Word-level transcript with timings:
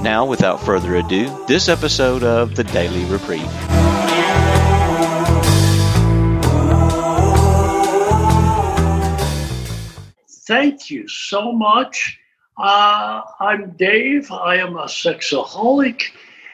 Now, 0.00 0.24
without 0.24 0.60
further 0.60 0.94
ado, 0.96 1.44
this 1.48 1.68
episode 1.68 2.22
of 2.22 2.54
the 2.54 2.62
Daily 2.62 3.04
Reprieve. 3.06 3.42
Thank 10.46 10.88
you 10.88 11.06
so 11.08 11.52
much. 11.52 12.16
Uh, 12.56 13.22
I'm 13.40 13.72
Dave. 13.72 14.30
I 14.30 14.56
am 14.56 14.76
a 14.76 14.84
sexaholic, 14.84 16.04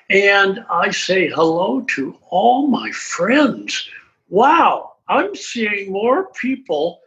and 0.08 0.64
I 0.70 0.90
say 0.90 1.28
hello 1.28 1.82
to 1.94 2.18
all 2.30 2.66
my 2.66 2.90
friends. 2.92 3.88
Wow, 4.30 4.94
I'm 5.08 5.36
seeing 5.36 5.92
more 5.92 6.30
people 6.32 7.00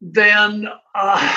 than 0.00 0.68
uh, 0.94 1.36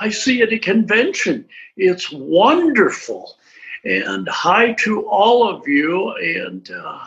I 0.00 0.10
see 0.10 0.42
at 0.42 0.52
a 0.52 0.58
convention. 0.58 1.46
It's 1.76 2.10
wonderful. 2.12 3.36
And 3.84 4.28
hi 4.28 4.72
to 4.80 5.08
all 5.08 5.48
of 5.48 5.66
you, 5.66 6.12
and 6.12 6.70
uh, 6.70 7.00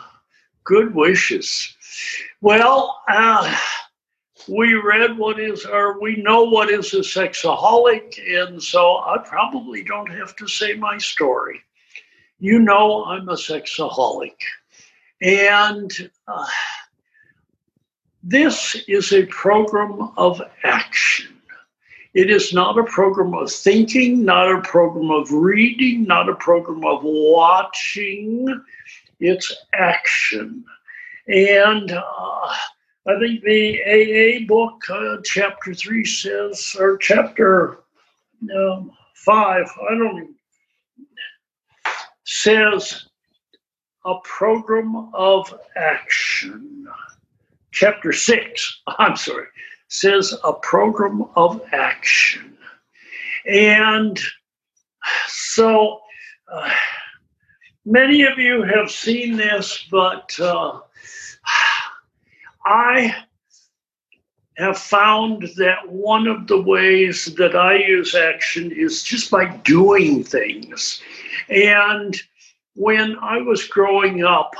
good 0.64 0.94
wishes. 0.94 1.74
Well, 2.42 3.00
uh, 3.08 3.56
we 4.48 4.74
read 4.74 5.16
what 5.16 5.40
is, 5.40 5.64
or 5.64 5.98
we 6.00 6.16
know 6.16 6.44
what 6.44 6.70
is 6.70 6.92
a 6.92 6.98
sexaholic, 6.98 8.18
and 8.28 8.62
so 8.62 8.98
I 8.98 9.16
probably 9.24 9.82
don't 9.82 10.10
have 10.10 10.36
to 10.36 10.46
say 10.46 10.74
my 10.74 10.98
story. 10.98 11.62
You 12.38 12.58
know, 12.58 13.04
I'm 13.04 13.28
a 13.30 13.34
sexaholic. 13.34 14.36
And 15.22 15.90
uh, 16.28 16.46
this 18.22 18.76
is 18.86 19.12
a 19.12 19.24
program 19.26 20.10
of 20.18 20.42
action. 20.62 21.35
It 22.16 22.30
is 22.30 22.54
not 22.54 22.78
a 22.78 22.84
program 22.84 23.34
of 23.34 23.52
thinking, 23.52 24.24
not 24.24 24.50
a 24.50 24.62
program 24.62 25.10
of 25.10 25.30
reading, 25.30 26.04
not 26.04 26.30
a 26.30 26.34
program 26.36 26.82
of 26.86 27.02
watching. 27.02 28.48
It's 29.20 29.54
action. 29.74 30.64
And 31.28 31.92
uh, 31.92 32.54
I 33.06 33.18
think 33.20 33.42
the 33.42 33.82
AA 33.84 34.46
book, 34.46 34.80
uh, 34.88 35.18
chapter 35.24 35.74
three 35.74 36.06
says, 36.06 36.74
or 36.80 36.96
chapter 36.96 37.80
um, 38.56 38.92
five, 39.14 39.70
I 39.86 39.94
don't 39.94 40.16
know, 40.16 40.28
says 42.24 43.08
a 44.06 44.14
program 44.24 45.10
of 45.12 45.52
action. 45.76 46.86
Chapter 47.72 48.14
six, 48.14 48.80
I'm 48.86 49.16
sorry, 49.16 49.48
says 49.88 50.34
a 50.44 50.52
program 50.52 51.24
of 51.36 51.60
action. 51.72 52.56
And 53.46 54.18
so 55.28 56.00
uh, 56.52 56.70
many 57.84 58.22
of 58.22 58.38
you 58.38 58.62
have 58.62 58.90
seen 58.90 59.36
this, 59.36 59.86
but 59.90 60.38
uh, 60.40 60.80
I 62.64 63.14
have 64.58 64.78
found 64.78 65.42
that 65.56 65.88
one 65.88 66.26
of 66.26 66.46
the 66.46 66.60
ways 66.60 67.26
that 67.36 67.54
I 67.54 67.76
use 67.76 68.14
action 68.14 68.72
is 68.72 69.02
just 69.02 69.30
by 69.30 69.54
doing 69.58 70.24
things. 70.24 71.00
And 71.48 72.16
when 72.74 73.16
I 73.20 73.38
was 73.38 73.66
growing 73.66 74.24
up, 74.24 74.54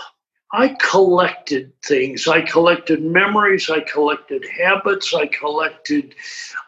I 0.56 0.68
collected 0.80 1.70
things. 1.82 2.26
I 2.26 2.40
collected 2.40 3.02
memories. 3.02 3.68
I 3.68 3.80
collected 3.80 4.42
habits. 4.58 5.12
I 5.14 5.26
collected 5.26 6.14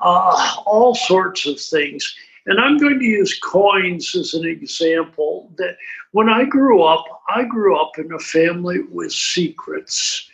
uh, 0.03 0.56
all 0.66 0.94
sorts 0.94 1.47
of 1.47 1.59
things. 1.59 2.15
And 2.44 2.60
I'm 2.60 2.76
going 2.76 2.99
to 2.99 3.04
use 3.04 3.38
coins 3.38 4.15
as 4.15 4.34
an 4.34 4.44
example. 4.44 5.50
That 5.56 5.78
when 6.12 6.28
I 6.28 6.44
grew 6.44 6.82
up, 6.82 7.06
I 7.31 7.44
grew 7.44 7.81
up 7.81 7.93
in 7.97 8.12
a 8.12 8.19
family 8.19 8.81
with 8.91 9.10
secrets. 9.10 10.28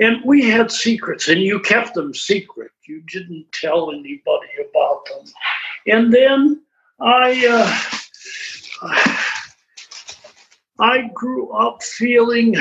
And 0.00 0.16
we 0.24 0.50
had 0.50 0.72
secrets, 0.72 1.28
and 1.28 1.40
you 1.40 1.60
kept 1.60 1.94
them 1.94 2.12
secret. 2.12 2.72
You 2.88 3.02
didn't 3.02 3.46
tell 3.52 3.92
anybody 3.92 4.48
about 4.68 5.06
them. 5.06 5.32
And 5.86 6.12
then 6.12 6.60
I, 6.98 7.46
uh, 8.82 9.20
I 10.80 11.08
grew 11.14 11.52
up 11.52 11.84
feeling 11.84 12.56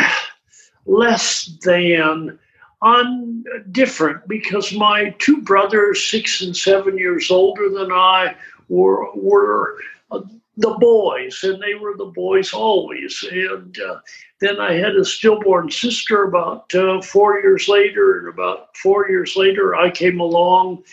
less 0.85 1.46
than, 1.63 2.40
on 2.81 3.44
different, 3.72 4.28
because 4.28 4.73
my 4.73 5.16
two 5.18 5.41
brothers, 5.41 6.03
six 6.03 6.41
and 6.41 6.56
seven 6.56 6.97
years 6.97 7.31
older 7.31 7.69
than 7.69 7.91
I, 7.91 8.35
were 8.69 9.12
were 9.16 9.78
uh, 10.12 10.22
the 10.57 10.75
boys, 10.79 11.44
and 11.44 11.62
they 11.62 11.75
were 11.75 11.95
the 11.97 12.06
boys 12.06 12.53
always. 12.53 13.24
And 13.31 13.78
uh, 13.79 14.00
then 14.40 14.59
I 14.59 14.74
had 14.74 14.95
a 14.95 15.06
stillborn 15.06 15.72
sister 15.72 16.24
about 16.24 16.74
uh, 16.75 17.01
four 17.01 17.40
years 17.40 17.68
later, 17.68 18.19
and 18.19 18.28
about 18.28 18.75
four 18.78 19.09
years 19.09 19.35
later, 19.35 19.75
I 19.75 19.90
came 19.90 20.19
along, 20.19 20.84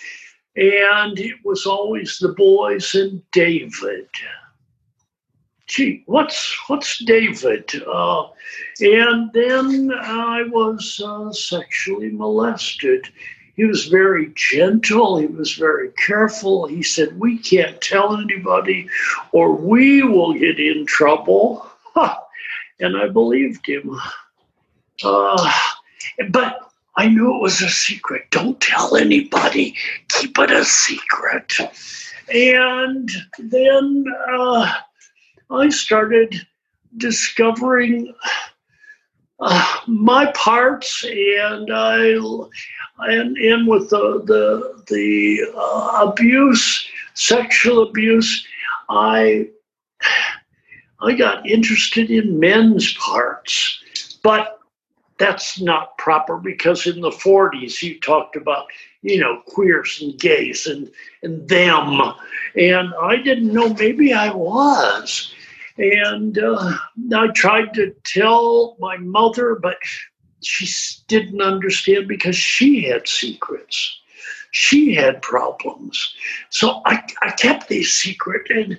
and 0.56 1.18
it 1.18 1.36
was 1.44 1.66
always 1.66 2.18
the 2.18 2.32
boys 2.32 2.94
and 2.94 3.22
David. 3.32 4.08
Gee, 5.72 6.02
what's 6.06 6.54
what's 6.68 7.02
David? 7.04 7.70
Uh, 7.86 8.26
and 8.80 9.32
then 9.32 9.90
I 9.92 10.42
was 10.50 11.00
uh, 11.04 11.32
sexually 11.32 12.10
molested 12.10 13.08
he 13.54 13.64
was 13.64 13.86
very 13.86 14.32
gentle. 14.34 15.18
He 15.18 15.26
was 15.26 15.52
very 15.54 15.90
careful. 15.92 16.66
He 16.66 16.82
said, 16.82 17.18
We 17.18 17.38
can't 17.38 17.80
tell 17.80 18.16
anybody 18.16 18.88
or 19.32 19.52
we 19.52 20.02
will 20.02 20.32
get 20.32 20.58
in 20.58 20.86
trouble. 20.86 21.70
and 22.80 22.96
I 22.96 23.08
believed 23.08 23.66
him. 23.66 24.00
Uh, 25.04 25.52
but 26.30 26.70
I 26.96 27.08
knew 27.08 27.36
it 27.36 27.42
was 27.42 27.60
a 27.60 27.68
secret. 27.68 28.30
Don't 28.30 28.60
tell 28.60 28.96
anybody, 28.96 29.76
keep 30.08 30.38
it 30.38 30.50
a 30.50 30.64
secret. 30.64 31.52
And 32.32 33.10
then 33.38 34.04
uh, 34.30 34.72
I 35.52 35.68
started 35.68 36.46
discovering 36.96 38.14
uh, 39.40 39.76
my 39.86 40.32
parts, 40.32 41.04
and 41.04 41.68
I 41.72 42.16
and 43.00 43.36
in 43.36 43.66
with 43.66 43.90
the 43.90 44.22
the 44.24 44.82
the 44.88 45.42
uh, 45.56 46.08
abuse, 46.08 46.88
sexual 47.14 47.82
abuse. 47.82 48.46
I 48.88 49.48
I 51.00 51.14
got 51.14 51.46
interested 51.46 52.10
in 52.10 52.38
men's 52.38 52.94
parts, 52.94 54.18
but 54.22 54.58
that's 55.18 55.60
not 55.60 55.96
proper 55.98 56.36
because 56.36 56.86
in 56.86 57.00
the 57.00 57.10
40s 57.10 57.80
you 57.82 58.00
talked 58.00 58.34
about 58.34 58.66
you 59.02 59.20
know 59.20 59.40
queers 59.46 60.00
and 60.02 60.18
gays 60.18 60.66
and 60.66 60.90
and 61.22 61.48
them 61.48 62.00
and 62.56 62.92
i 63.00 63.16
didn't 63.16 63.52
know 63.52 63.72
maybe 63.74 64.12
i 64.12 64.32
was 64.32 65.32
and 65.78 66.38
uh, 66.38 66.76
I 67.14 67.28
tried 67.28 67.74
to 67.74 67.94
tell 68.04 68.76
my 68.78 68.96
mother, 68.98 69.58
but 69.60 69.76
she 70.42 70.68
didn't 71.08 71.40
understand 71.40 72.08
because 72.08 72.36
she 72.36 72.82
had 72.82 73.08
secrets. 73.08 73.98
She 74.50 74.94
had 74.94 75.22
problems. 75.22 76.14
So 76.50 76.82
I, 76.84 77.02
I 77.22 77.30
kept 77.30 77.68
these 77.68 77.92
secret 77.92 78.50
and 78.50 78.78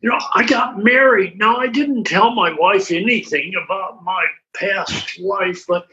you 0.00 0.10
know, 0.10 0.18
I 0.34 0.44
got 0.44 0.82
married. 0.82 1.38
Now 1.38 1.56
I 1.56 1.68
didn't 1.68 2.04
tell 2.04 2.34
my 2.34 2.52
wife 2.52 2.90
anything 2.90 3.54
about 3.64 4.04
my 4.04 4.24
past 4.54 5.18
life, 5.18 5.64
but 5.66 5.86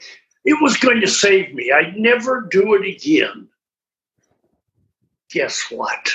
it 0.45 0.59
was 0.61 0.77
going 0.77 1.01
to 1.01 1.07
save 1.07 1.53
me. 1.53 1.71
I'd 1.71 1.97
never 1.97 2.41
do 2.41 2.73
it 2.75 2.87
again. 2.87 3.47
Guess 5.31 5.65
what? 5.69 6.11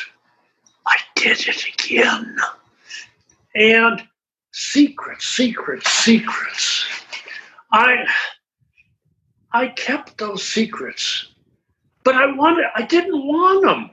I 0.87 0.97
did 1.15 1.49
it 1.49 1.65
again 1.67 2.37
and 3.55 4.03
secrets, 4.53 5.27
secrets, 5.29 5.91
secrets. 5.91 6.87
I 7.73 8.05
I 9.53 9.69
kept 9.69 10.19
those 10.19 10.47
secrets, 10.47 11.29
but 12.03 12.15
I 12.15 12.33
wanted 12.33 12.67
I 12.75 12.83
didn't 12.83 13.27
want 13.27 13.65
them. 13.65 13.91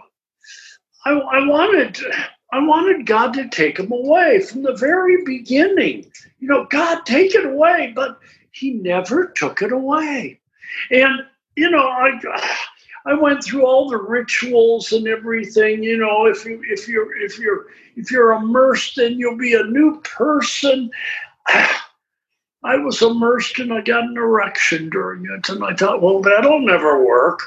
I, 1.05 1.11
I 1.11 1.47
wanted 1.47 1.97
I 2.53 2.59
wanted 2.59 3.05
God 3.05 3.33
to 3.35 3.47
take 3.47 3.77
them 3.77 3.91
away 3.91 4.41
from 4.41 4.63
the 4.63 4.75
very 4.75 5.23
beginning. 5.23 6.11
You 6.39 6.47
know, 6.47 6.65
God, 6.65 7.05
take 7.05 7.33
it 7.33 7.45
away, 7.45 7.93
but 7.95 8.19
He 8.51 8.71
never 8.71 9.27
took 9.27 9.61
it 9.61 9.71
away. 9.71 10.39
And, 10.89 11.21
you 11.55 11.69
know, 11.69 11.87
I. 11.87 12.19
I 13.05 13.13
went 13.13 13.43
through 13.43 13.65
all 13.65 13.89
the 13.89 13.97
rituals 13.97 14.91
and 14.91 15.07
everything. 15.07 15.83
You 15.83 15.97
know, 15.97 16.25
if 16.25 16.45
you 16.45 16.61
if 16.69 16.87
you're 16.87 17.15
if 17.17 17.39
you're 17.39 17.67
if 17.95 18.11
you're 18.11 18.33
immersed, 18.33 18.95
then 18.95 19.17
you'll 19.17 19.37
be 19.37 19.53
a 19.53 19.63
new 19.63 19.99
person. 20.01 20.91
I 22.63 22.77
was 22.77 23.01
immersed 23.01 23.57
and 23.57 23.73
I 23.73 23.81
got 23.81 24.03
an 24.03 24.17
erection 24.17 24.89
during 24.91 25.25
it, 25.25 25.49
and 25.49 25.63
I 25.63 25.73
thought, 25.73 26.03
well, 26.03 26.21
that'll 26.21 26.61
never 26.61 27.03
work. 27.03 27.39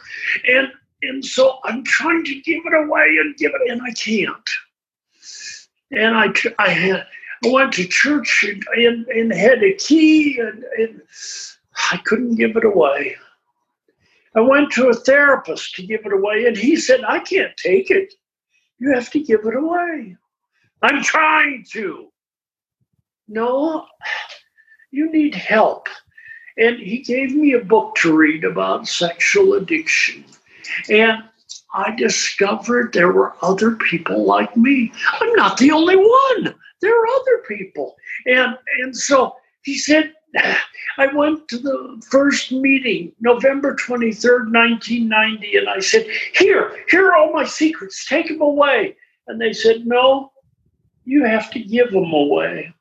And 0.48 0.68
and 1.02 1.24
so 1.24 1.58
I'm 1.64 1.84
trying 1.84 2.24
to 2.24 2.40
give 2.40 2.62
it 2.64 2.74
away 2.74 3.16
and 3.20 3.36
give 3.36 3.52
it, 3.54 3.70
and 3.70 3.80
I 3.82 3.92
can't. 3.92 4.50
And 5.92 6.16
I 6.16 6.32
I 6.58 6.70
had 6.70 7.06
I 7.44 7.48
went 7.48 7.74
to 7.74 7.86
church 7.86 8.44
and, 8.48 8.64
and, 8.76 9.06
and 9.08 9.32
had 9.32 9.62
a 9.62 9.74
key, 9.74 10.38
and, 10.38 10.64
and 10.78 11.02
I 11.92 11.98
couldn't 11.98 12.36
give 12.36 12.56
it 12.56 12.64
away. 12.64 13.16
I 14.36 14.40
went 14.40 14.72
to 14.72 14.88
a 14.88 14.94
therapist 14.94 15.74
to 15.76 15.86
give 15.86 16.04
it 16.04 16.12
away, 16.12 16.46
and 16.46 16.56
he 16.56 16.76
said, 16.76 17.02
I 17.06 17.20
can't 17.20 17.56
take 17.56 17.90
it. 17.90 18.12
You 18.78 18.92
have 18.94 19.10
to 19.10 19.20
give 19.20 19.40
it 19.44 19.54
away. 19.54 20.16
I'm 20.82 21.02
trying 21.02 21.64
to. 21.72 22.08
No, 23.28 23.86
you 24.90 25.10
need 25.10 25.34
help. 25.34 25.88
And 26.58 26.78
he 26.78 26.98
gave 26.98 27.34
me 27.34 27.52
a 27.54 27.64
book 27.64 27.94
to 27.96 28.16
read 28.16 28.44
about 28.44 28.86
sexual 28.86 29.54
addiction. 29.54 30.24
And 30.90 31.24
I 31.74 31.94
discovered 31.96 32.92
there 32.92 33.12
were 33.12 33.34
other 33.42 33.72
people 33.76 34.24
like 34.24 34.56
me. 34.56 34.92
I'm 35.20 35.32
not 35.34 35.56
the 35.58 35.72
only 35.72 35.96
one. 35.96 36.54
There 36.80 37.00
are 37.00 37.06
other 37.06 37.42
people. 37.48 37.96
And 38.26 38.56
and 38.82 38.96
so 38.96 39.34
he 39.62 39.76
said, 39.76 40.12
I 40.98 41.06
went 41.08 41.48
to 41.48 41.58
the 41.58 42.02
first 42.08 42.52
meeting, 42.52 43.12
November 43.20 43.74
23rd, 43.74 44.52
1990, 44.52 45.56
and 45.56 45.68
I 45.68 45.80
said, 45.80 46.06
Here, 46.34 46.84
here 46.88 47.08
are 47.08 47.16
all 47.16 47.32
my 47.32 47.44
secrets, 47.44 48.06
take 48.06 48.28
them 48.28 48.40
away. 48.40 48.96
And 49.26 49.40
they 49.40 49.52
said, 49.52 49.86
No, 49.86 50.32
you 51.04 51.24
have 51.24 51.50
to 51.52 51.60
give 51.60 51.90
them 51.90 52.12
away. 52.12 52.72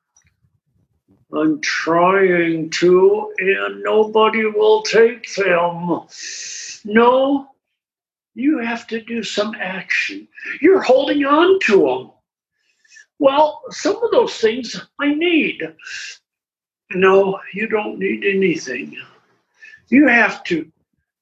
I'm 1.36 1.60
trying 1.62 2.70
to, 2.70 3.34
and 3.40 3.82
nobody 3.82 4.46
will 4.46 4.84
take 4.84 5.34
them. 5.34 6.02
No, 6.86 7.48
you 8.36 8.60
have 8.60 8.86
to 8.88 9.02
do 9.02 9.24
some 9.24 9.56
action. 9.60 10.28
You're 10.62 10.82
holding 10.82 11.26
on 11.26 11.60
to 11.62 11.78
them. 11.78 12.12
Well, 13.18 13.62
some 13.70 13.96
of 14.04 14.12
those 14.12 14.38
things 14.38 14.80
I 15.00 15.14
need. 15.14 15.62
No, 16.96 17.40
you 17.54 17.68
don't 17.68 17.98
need 18.00 18.24
anything. 18.24 18.98
You 19.90 20.08
have 20.08 20.44
to 20.46 20.72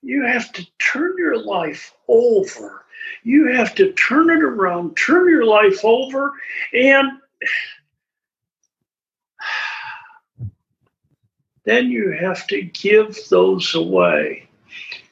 you 0.04 0.26
have 0.26 0.52
to 0.54 0.66
turn 0.80 1.16
your 1.18 1.38
life 1.38 1.94
over. 2.08 2.86
You 3.24 3.52
have 3.54 3.76
to 3.76 3.94
turn 3.94 4.32
it 4.32 4.44
around, 4.44 4.96
turn 4.96 5.30
your 5.30 5.46
life 5.46 5.86
over 5.86 6.34
and 6.74 7.12
then 11.66 11.92
you 11.92 12.12
have 12.12 12.48
to 12.48 12.64
give 12.64 13.18
those 13.30 13.76
away. 13.76 14.48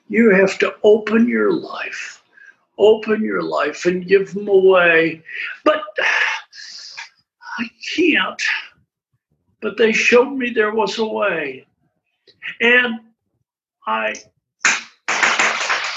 You 0.08 0.32
have 0.32 0.58
to 0.60 0.76
open 0.84 1.28
your 1.28 1.54
life, 1.54 2.24
open 2.80 3.24
your 3.24 3.44
life 3.44 3.86
and 3.86 4.08
give 4.08 4.34
them 4.34 4.48
away. 4.48 5.22
But 5.64 5.84
I 7.60 7.70
can't 7.96 8.42
but 9.62 9.78
they 9.78 9.92
showed 9.92 10.32
me 10.32 10.52
there 10.52 10.74
was 10.74 10.98
a 10.98 11.06
way. 11.06 11.66
And 12.62 13.00
I 13.86 14.16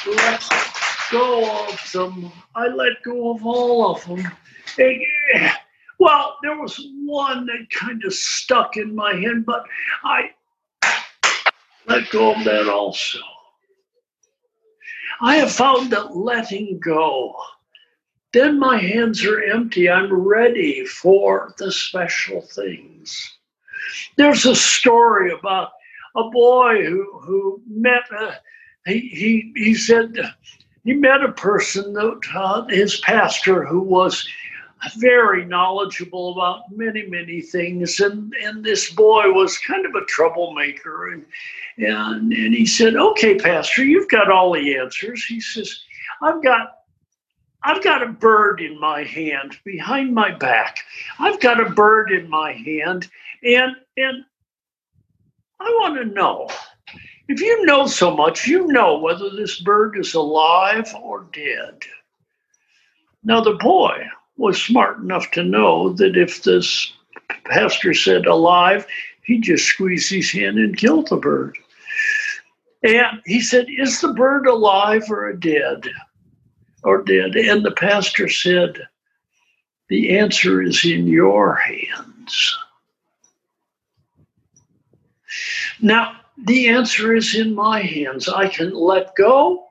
let 0.07 0.43
go 1.11 1.67
of 1.69 1.93
them. 1.93 2.33
I 2.55 2.69
let 2.69 3.03
go 3.05 3.35
of 3.35 3.47
all 3.47 3.95
of 3.95 4.05
them. 4.07 4.31
And, 4.79 5.03
well, 5.99 6.39
there 6.43 6.59
was 6.59 6.81
one 7.05 7.47
that 7.47 7.71
kind 7.71 8.03
of 8.05 8.13
stuck 8.15 8.77
in 8.77 8.95
my 8.95 9.15
head, 9.15 9.45
but 9.47 9.65
I 10.03 10.31
let 11.87 12.11
go 12.11 12.35
of 12.35 12.45
that 12.45 12.69
also. 12.69 13.19
I 15.21 15.37
have 15.37 15.53
found 15.53 15.93
that 15.93 16.17
letting 16.17 16.81
go, 16.81 17.37
then 18.33 18.59
my 18.59 18.79
hands 18.79 19.25
are 19.25 19.43
empty. 19.43 19.89
I'm 19.89 20.13
ready 20.13 20.85
for 20.85 21.55
the 21.59 21.71
special 21.71 22.41
things. 22.41 23.39
There's 24.17 24.47
a 24.47 24.55
story 24.55 25.33
about 25.33 25.71
a 26.17 26.25
boy 26.31 26.85
who, 26.85 27.21
who 27.21 27.63
met, 27.69 28.03
a, 28.13 28.35
he, 28.87 29.01
he, 29.01 29.53
he 29.57 29.75
said 29.75 30.17
he 30.85 30.95
met 30.95 31.23
a 31.23 31.33
person 31.33 31.93
that 31.95 32.21
uh, 32.35 32.67
his 32.69 33.01
pastor 33.01 33.65
who 33.65 33.81
was 33.81 34.27
very 34.97 35.45
knowledgeable 35.45 36.33
about 36.33 36.63
many, 36.73 37.07
many 37.07 37.41
things. 37.41 38.01
And, 38.01 38.33
and 38.43 38.65
this 38.65 38.93
boy 38.93 39.31
was 39.31 39.59
kind 39.59 39.87
of 39.87 39.95
a 39.95 40.05
troublemaker. 40.07 41.13
And, 41.13 41.25
and, 41.79 42.33
and 42.33 42.55
he 42.55 42.67
said, 42.67 42.97
Okay, 42.97 43.37
Pastor, 43.37 43.85
you've 43.85 44.09
got 44.09 44.31
all 44.31 44.53
the 44.53 44.77
answers. 44.77 45.25
He 45.25 45.41
says, 45.41 45.81
I've 46.21 46.43
got 46.43 46.79
I've 47.65 47.83
got 47.83 48.03
a 48.03 48.09
bird 48.09 48.61
in 48.61 48.79
my 48.81 49.05
hand 49.05 49.57
behind 49.65 50.13
my 50.13 50.33
back. 50.33 50.79
I've 51.21 51.39
got 51.39 51.61
a 51.61 51.71
bird 51.71 52.11
in 52.11 52.29
my 52.29 52.53
hand, 52.53 53.09
and 53.43 53.77
and 53.97 54.25
I 55.61 55.65
want 55.81 55.97
to 55.99 56.05
know 56.05 56.49
if 57.29 57.41
you 57.41 57.65
know 57.65 57.87
so 57.87 58.15
much, 58.15 58.47
you 58.47 58.67
know 58.67 58.99
whether 58.99 59.31
this 59.31 59.61
bird 59.61 59.99
is 59.99 60.15
alive 60.15 60.93
or 61.01 61.27
dead. 61.33 61.83
Now 63.23 63.41
the 63.41 63.55
boy 63.55 64.07
was 64.37 64.61
smart 64.61 64.99
enough 64.99 65.31
to 65.33 65.45
know 65.45 65.93
that 65.95 66.17
if 66.17 66.43
this 66.43 66.93
pastor 67.45 67.95
said 67.95 68.27
alive, 68.27 68.87
he'd 69.25 69.43
just 69.43 69.67
squeezed 69.67 70.11
his 70.11 70.31
hand 70.33 70.59
and 70.59 70.77
killed 70.77 71.09
the 71.09 71.17
bird. 71.17 71.57
And 72.83 73.23
he 73.25 73.41
said, 73.41 73.67
Is 73.69 74.01
the 74.01 74.13
bird 74.13 74.47
alive 74.47 75.05
or 75.11 75.33
dead? 75.33 75.89
or 76.85 77.03
dead? 77.03 77.37
And 77.37 77.65
the 77.65 77.73
pastor 77.73 78.29
said, 78.29 78.89
The 79.89 80.19
answer 80.19 80.63
is 80.63 80.85
in 80.85 81.07
your 81.07 81.55
hands. 81.55 82.59
Now, 85.81 86.17
the 86.45 86.69
answer 86.69 87.15
is 87.15 87.35
in 87.35 87.55
my 87.55 87.81
hands. 87.81 88.29
I 88.29 88.49
can 88.49 88.75
let 88.75 89.15
go 89.17 89.69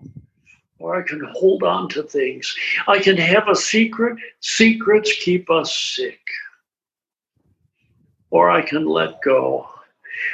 or 0.81 0.99
I 0.99 1.07
can 1.07 1.23
hold 1.33 1.63
on 1.63 1.89
to 1.89 2.03
things. 2.03 2.53
I 2.87 2.99
can 2.99 3.17
have 3.17 3.47
a 3.47 3.55
secret. 3.55 4.17
Secrets 4.39 5.13
keep 5.23 5.49
us 5.49 5.77
sick. 5.95 6.19
Or 8.29 8.49
I 8.49 8.61
can 8.61 8.85
let 8.85 9.21
go. 9.21 9.69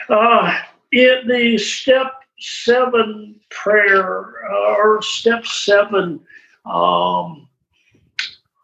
Uh, 0.10 0.57
in 0.91 1.27
the 1.27 1.57
step 1.57 2.24
seven 2.39 3.39
prayer, 3.50 4.51
uh, 4.51 4.75
or 4.75 5.01
step 5.01 5.46
seven 5.46 6.19
um, 6.65 7.48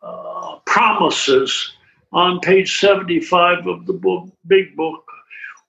uh, 0.01 0.57
promises 0.65 1.73
on 2.11 2.39
page 2.41 2.79
75 2.79 3.65
of 3.65 3.85
the 3.87 3.93
book, 3.93 4.29
big 4.47 4.75
book. 4.75 5.03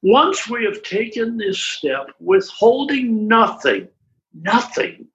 Once 0.04 0.48
we 0.48 0.64
have 0.64 0.82
taken 0.82 1.36
this 1.36 1.58
step, 1.58 2.10
withholding 2.20 3.26
nothing, 3.26 3.88
nothing, 4.34 5.06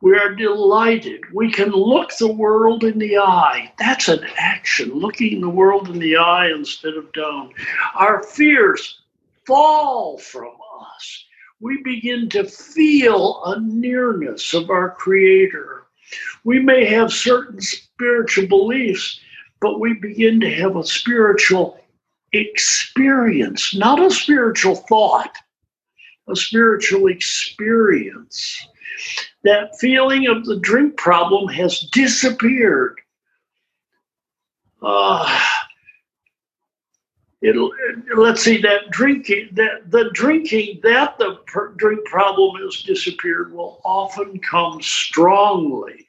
we 0.00 0.16
are 0.16 0.34
delighted. 0.34 1.20
We 1.34 1.50
can 1.50 1.70
look 1.70 2.10
the 2.16 2.32
world 2.32 2.84
in 2.84 2.98
the 2.98 3.18
eye. 3.18 3.72
That's 3.78 4.08
an 4.08 4.24
action, 4.38 4.90
looking 4.90 5.40
the 5.40 5.48
world 5.48 5.88
in 5.90 5.98
the 5.98 6.16
eye 6.16 6.50
instead 6.50 6.94
of 6.94 7.12
down. 7.12 7.52
Our 7.94 8.22
fears 8.22 9.02
fall 9.44 10.18
from 10.18 10.52
us 10.90 11.26
we 11.60 11.82
begin 11.82 12.28
to 12.30 12.44
feel 12.44 13.42
a 13.44 13.60
nearness 13.60 14.52
of 14.52 14.70
our 14.70 14.90
Creator. 14.90 15.84
We 16.44 16.58
may 16.58 16.84
have 16.86 17.12
certain 17.12 17.60
spiritual 17.60 18.46
beliefs, 18.46 19.20
but 19.60 19.80
we 19.80 19.94
begin 19.94 20.38
to 20.40 20.54
have 20.54 20.76
a 20.76 20.84
spiritual 20.84 21.80
experience, 22.36 23.74
not 23.74 24.00
a 24.00 24.10
spiritual 24.10 24.76
thought, 24.76 25.36
a 26.28 26.36
spiritual 26.36 27.08
experience. 27.08 28.68
That 29.44 29.78
feeling 29.78 30.26
of 30.28 30.44
the 30.44 30.58
drink 30.60 30.96
problem 30.96 31.48
has 31.48 31.80
disappeared. 31.92 33.00
Uh, 34.82 35.40
it'll 37.42 37.72
let's 38.16 38.42
see 38.42 38.58
that 38.58 38.90
drinking 38.90 39.48
that 39.52 39.90
the 39.90 40.10
drinking 40.12 40.80
that 40.82 41.18
the 41.18 41.38
drink 41.76 42.04
problem 42.06 42.62
has 42.62 42.82
disappeared 42.82 43.52
will 43.52 43.80
often 43.84 44.38
come 44.40 44.80
strongly 44.80 46.06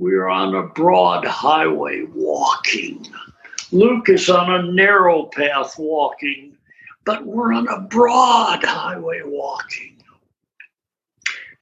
we're 0.00 0.28
on 0.28 0.54
a 0.54 0.62
broad 0.62 1.26
highway 1.26 2.04
walking. 2.14 3.06
Luke 3.72 4.08
is 4.08 4.28
on 4.28 4.52
a 4.52 4.72
narrow 4.72 5.26
path 5.26 5.78
walking, 5.78 6.56
but 7.04 7.24
we're 7.24 7.52
on 7.52 7.68
a 7.68 7.80
broad 7.80 8.64
highway 8.64 9.20
walking. 9.24 10.02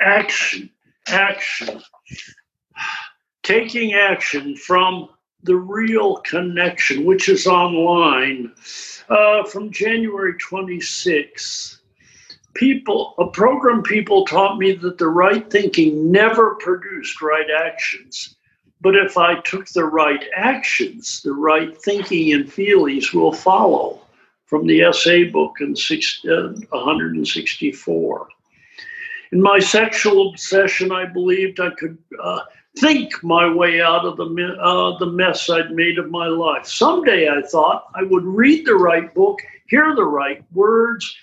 Action, 0.00 0.70
action. 1.06 1.82
Taking 3.42 3.94
action 3.94 4.56
from 4.56 5.08
the 5.42 5.56
real 5.56 6.16
connection, 6.18 7.04
which 7.04 7.28
is 7.28 7.46
online 7.46 8.52
uh, 9.08 9.44
from 9.44 9.70
January 9.70 10.34
26th 10.34 11.78
people, 12.54 13.14
a 13.18 13.26
program 13.28 13.82
people 13.82 14.24
taught 14.24 14.58
me 14.58 14.72
that 14.72 14.98
the 14.98 15.06
right 15.06 15.48
thinking 15.50 16.10
never 16.10 16.56
produced 16.56 17.22
right 17.22 17.46
actions. 17.64 18.36
But 18.80 18.94
if 18.94 19.18
I 19.18 19.40
took 19.40 19.66
the 19.68 19.84
right 19.84 20.24
actions, 20.36 21.20
the 21.22 21.32
right 21.32 21.76
thinking 21.82 22.32
and 22.32 22.50
feelings 22.52 23.12
will 23.12 23.32
follow 23.32 24.00
from 24.46 24.66
the 24.66 24.92
SA 24.92 25.30
book 25.32 25.56
in 25.60 25.74
six, 25.74 26.24
uh, 26.24 26.54
164. 26.70 28.28
In 29.32 29.42
my 29.42 29.58
sexual 29.58 30.30
obsession, 30.30 30.90
I 30.90 31.04
believed 31.04 31.60
I 31.60 31.70
could 31.70 31.98
uh, 32.22 32.40
think 32.78 33.22
my 33.22 33.52
way 33.52 33.82
out 33.82 34.04
of 34.06 34.16
the, 34.16 34.56
uh, 34.62 34.96
the 34.98 35.06
mess 35.06 35.50
I'd 35.50 35.72
made 35.72 35.98
of 35.98 36.10
my 36.10 36.26
life. 36.26 36.66
Someday 36.66 37.28
I 37.28 37.42
thought 37.42 37.88
I 37.94 38.04
would 38.04 38.24
read 38.24 38.64
the 38.64 38.76
right 38.76 39.12
book, 39.12 39.40
hear 39.66 39.94
the 39.94 40.04
right 40.04 40.42
words, 40.52 41.14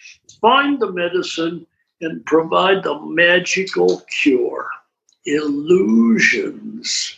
find 0.42 0.80
the 0.80 0.92
medicine 0.92 1.66
and 2.02 2.26
provide 2.26 2.84
the 2.84 3.00
magical 3.02 4.04
cure. 4.22 4.70
Illusions. 5.26 7.18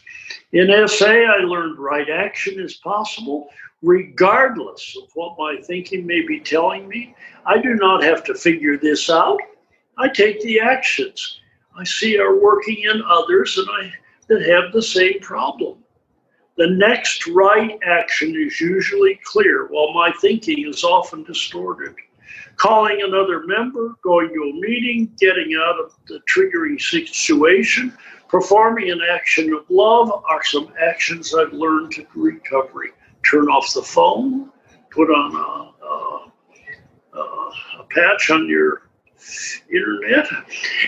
In 0.58 0.88
SA, 0.88 1.06
I 1.06 1.44
learned 1.44 1.78
right 1.78 2.10
action 2.10 2.60
is 2.60 2.78
possible 2.78 3.48
regardless 3.84 4.98
of 5.00 5.08
what 5.14 5.38
my 5.38 5.62
thinking 5.62 6.04
may 6.04 6.26
be 6.26 6.40
telling 6.40 6.88
me. 6.88 7.16
I 7.46 7.60
do 7.60 7.76
not 7.76 8.02
have 8.02 8.24
to 8.24 8.34
figure 8.34 8.76
this 8.76 9.08
out. 9.08 9.38
I 10.00 10.08
take 10.08 10.42
the 10.42 10.60
actions 10.60 11.42
I 11.78 11.84
see 11.84 12.18
are 12.18 12.40
working 12.40 12.86
in 12.92 13.04
others 13.08 13.60
and 13.60 13.68
I 13.70 13.94
that 14.30 14.42
have 14.48 14.74
the 14.74 14.82
same 14.82 15.20
problem. 15.20 15.78
The 16.56 16.72
next 16.72 17.28
right 17.28 17.78
action 17.86 18.36
is 18.36 18.60
usually 18.60 19.20
clear, 19.26 19.68
while 19.68 19.94
my 19.94 20.12
thinking 20.20 20.68
is 20.68 20.84
often 20.84 21.22
distorted 21.24 21.94
calling 22.58 23.04
another 23.04 23.44
member, 23.46 23.96
going 24.02 24.30
to 24.30 24.50
a 24.50 24.54
meeting, 24.54 25.12
getting 25.20 25.56
out 25.56 25.80
of 25.80 25.94
the 26.08 26.20
triggering 26.28 26.82
situation, 26.82 27.96
performing 28.30 28.92
an 28.92 29.02
action 29.10 29.54
of 29.54 29.66
love 29.70 30.12
are 30.30 30.44
some 30.44 30.74
actions 30.80 31.34
I've 31.34 31.54
learned 31.54 31.92
to 31.94 32.06
recovery. 32.16 32.92
Turn 33.30 33.48
off 33.48 33.74
the 33.74 33.82
phone, 33.82 34.52
put 34.92 35.10
on 35.10 35.36
a, 35.36 37.18
a, 37.18 37.22
a 37.80 37.84
patch 37.90 38.30
on 38.30 38.48
your 38.48 38.84
internet. 39.70 40.28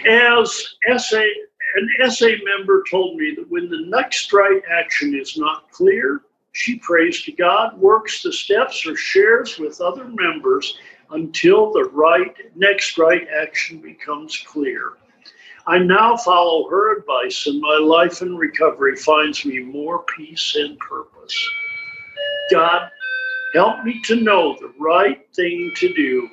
As 0.08 0.76
SA, 0.98 1.22
an 1.76 2.12
SA 2.12 2.28
member 2.44 2.84
told 2.90 3.18
me 3.18 3.34
that 3.36 3.50
when 3.50 3.70
the 3.70 3.86
next 3.86 4.32
right 4.34 4.62
action 4.72 5.16
is 5.16 5.38
not 5.38 5.72
clear, 5.72 6.22
she 6.52 6.78
prays 6.78 7.22
to 7.24 7.32
God, 7.32 7.78
works 7.78 8.24
the 8.24 8.34
steps, 8.34 8.86
or 8.86 8.96
shares 8.96 9.60
with 9.60 9.82
other 9.82 10.06
members 10.06 10.80
until 11.12 11.72
the 11.72 11.86
right 11.86 12.36
next 12.56 12.98
right 12.98 13.28
action 13.42 13.80
becomes 13.80 14.38
clear. 14.38 14.94
I 15.70 15.78
now 15.78 16.18
follow 16.18 16.68
her 16.68 16.98
advice, 16.98 17.46
and 17.46 17.62
my 17.62 17.78
life 17.78 18.24
in 18.24 18.36
recovery 18.36 18.96
finds 18.96 19.46
me 19.46 19.60
more 19.60 20.04
peace 20.18 20.56
and 20.56 20.80
purpose. 20.80 21.50
God, 22.50 22.90
help 23.54 23.84
me 23.84 24.02
to 24.06 24.16
know 24.16 24.58
the 24.60 24.74
right 24.80 25.24
thing 25.36 25.72
to 25.76 25.94
do 25.94 26.28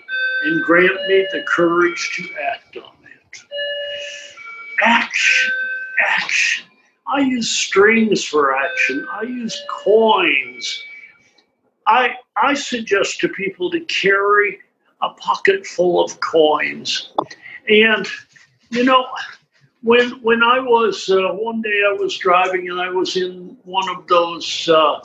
and 0.45 0.65
grant 0.65 0.95
me 1.09 1.27
the 1.33 1.45
courage 1.47 2.11
to 2.17 2.29
act 2.51 2.79
on 2.79 2.95
it. 3.05 3.41
Action, 4.83 5.53
action. 6.09 6.65
I 7.07 7.21
use 7.21 7.51
strings 7.51 8.25
for 8.25 8.57
action, 8.57 9.07
I 9.13 9.25
use 9.25 9.63
coins. 9.71 10.83
I, 11.87 12.15
I 12.43 12.55
suggest 12.55 13.21
to 13.21 13.29
people 13.29 13.71
to 13.71 13.81
carry 13.81 14.61
a 15.03 15.11
pocket 15.11 15.67
full 15.67 16.03
of 16.03 16.19
coins. 16.21 17.13
And, 17.69 18.09
you 18.71 18.85
know, 18.85 19.07
when 19.83 20.11
when 20.23 20.43
I 20.43 20.59
was 20.59 21.09
uh, 21.09 21.29
one 21.33 21.63
day 21.63 21.83
I 21.89 21.93
was 21.93 22.17
driving 22.17 22.69
and 22.69 22.81
I 22.81 22.91
was 22.91 23.17
in 23.17 23.57
one 23.65 23.89
of 23.89 24.07
those 24.07 24.69
uh, 24.69 25.01